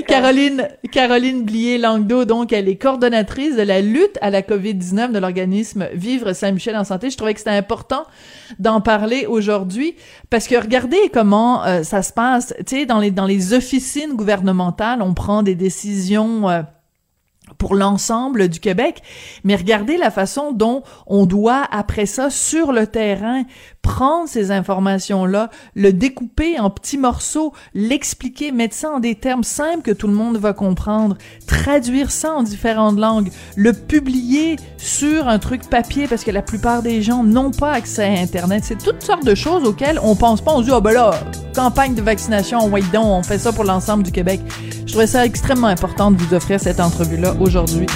Caroline 0.07 0.67
Caroline 0.91 1.43
Blier 1.43 1.77
Langdo 1.77 2.25
donc 2.25 2.51
elle 2.51 2.67
est 2.67 2.75
coordonnatrice 2.75 3.55
de 3.55 3.61
la 3.61 3.81
lutte 3.81 4.17
à 4.21 4.29
la 4.29 4.41
Covid-19 4.41 5.11
de 5.11 5.19
l'organisme 5.19 5.87
Vivre 5.93 6.33
Saint-Michel 6.33 6.75
en 6.75 6.83
santé. 6.83 7.09
Je 7.09 7.17
trouvais 7.17 7.33
que 7.33 7.39
c'était 7.39 7.51
important 7.51 8.03
d'en 8.59 8.81
parler 8.81 9.25
aujourd'hui 9.25 9.95
parce 10.29 10.47
que 10.47 10.55
regardez 10.55 10.99
comment 11.13 11.65
euh, 11.65 11.83
ça 11.83 12.03
se 12.03 12.11
passe, 12.11 12.53
tu 12.67 12.79
sais 12.79 12.85
dans 12.85 12.99
les 12.99 13.11
dans 13.11 13.25
les 13.25 13.53
officines 13.53 14.13
gouvernementales, 14.15 15.01
on 15.01 15.13
prend 15.13 15.43
des 15.43 15.55
décisions 15.55 16.49
euh, 16.49 16.61
pour 17.57 17.75
l'ensemble 17.75 18.47
du 18.47 18.59
Québec, 18.59 19.01
mais 19.43 19.55
regardez 19.55 19.97
la 19.97 20.11
façon 20.11 20.51
dont 20.51 20.83
on 21.07 21.25
doit, 21.25 21.63
après 21.71 22.05
ça, 22.05 22.29
sur 22.29 22.71
le 22.71 22.87
terrain, 22.87 23.43
prendre 23.81 24.27
ces 24.27 24.51
informations-là, 24.51 25.49
le 25.75 25.93
découper 25.93 26.59
en 26.59 26.69
petits 26.69 26.97
morceaux, 26.97 27.53
l'expliquer, 27.73 28.51
mettre 28.51 28.75
ça 28.75 28.91
en 28.91 28.99
des 28.99 29.15
termes 29.15 29.43
simples 29.43 29.81
que 29.81 29.91
tout 29.91 30.07
le 30.07 30.13
monde 30.13 30.37
va 30.37 30.53
comprendre, 30.53 31.17
traduire 31.47 32.11
ça 32.11 32.33
en 32.33 32.43
différentes 32.43 32.97
langues, 32.97 33.31
le 33.55 33.73
publier 33.73 34.57
sur 34.77 35.27
un 35.27 35.39
truc 35.39 35.69
papier 35.69 36.07
parce 36.07 36.23
que 36.23 36.31
la 36.31 36.41
plupart 36.41 36.81
des 36.81 37.01
gens 37.01 37.23
n'ont 37.23 37.51
pas 37.51 37.71
accès 37.71 38.03
à 38.03 38.21
Internet. 38.21 38.63
C'est 38.65 38.77
toutes 38.77 39.03
sortes 39.03 39.25
de 39.25 39.35
choses 39.35 39.63
auxquelles 39.63 39.99
on 40.03 40.15
pense 40.15 40.41
pas. 40.41 40.51
On 40.53 40.59
se 40.59 40.65
dit, 40.65 40.71
oh 40.73 40.81
ben 40.81 40.93
là, 40.93 41.11
campagne 41.55 41.95
de 41.95 42.01
vaccination, 42.01 42.69
donc, 42.69 43.05
on 43.05 43.23
fait 43.23 43.37
ça 43.37 43.51
pour 43.51 43.63
l'ensemble 43.63 44.03
du 44.03 44.11
Québec. 44.11 44.41
Je 44.85 44.91
trouvais 44.91 45.07
ça 45.07 45.25
extrêmement 45.25 45.67
important 45.67 46.11
de 46.11 46.17
vous 46.17 46.33
offrir 46.33 46.59
cette 46.59 46.79
entrevue-là 46.79 47.33
aujourd'hui. 47.41 47.87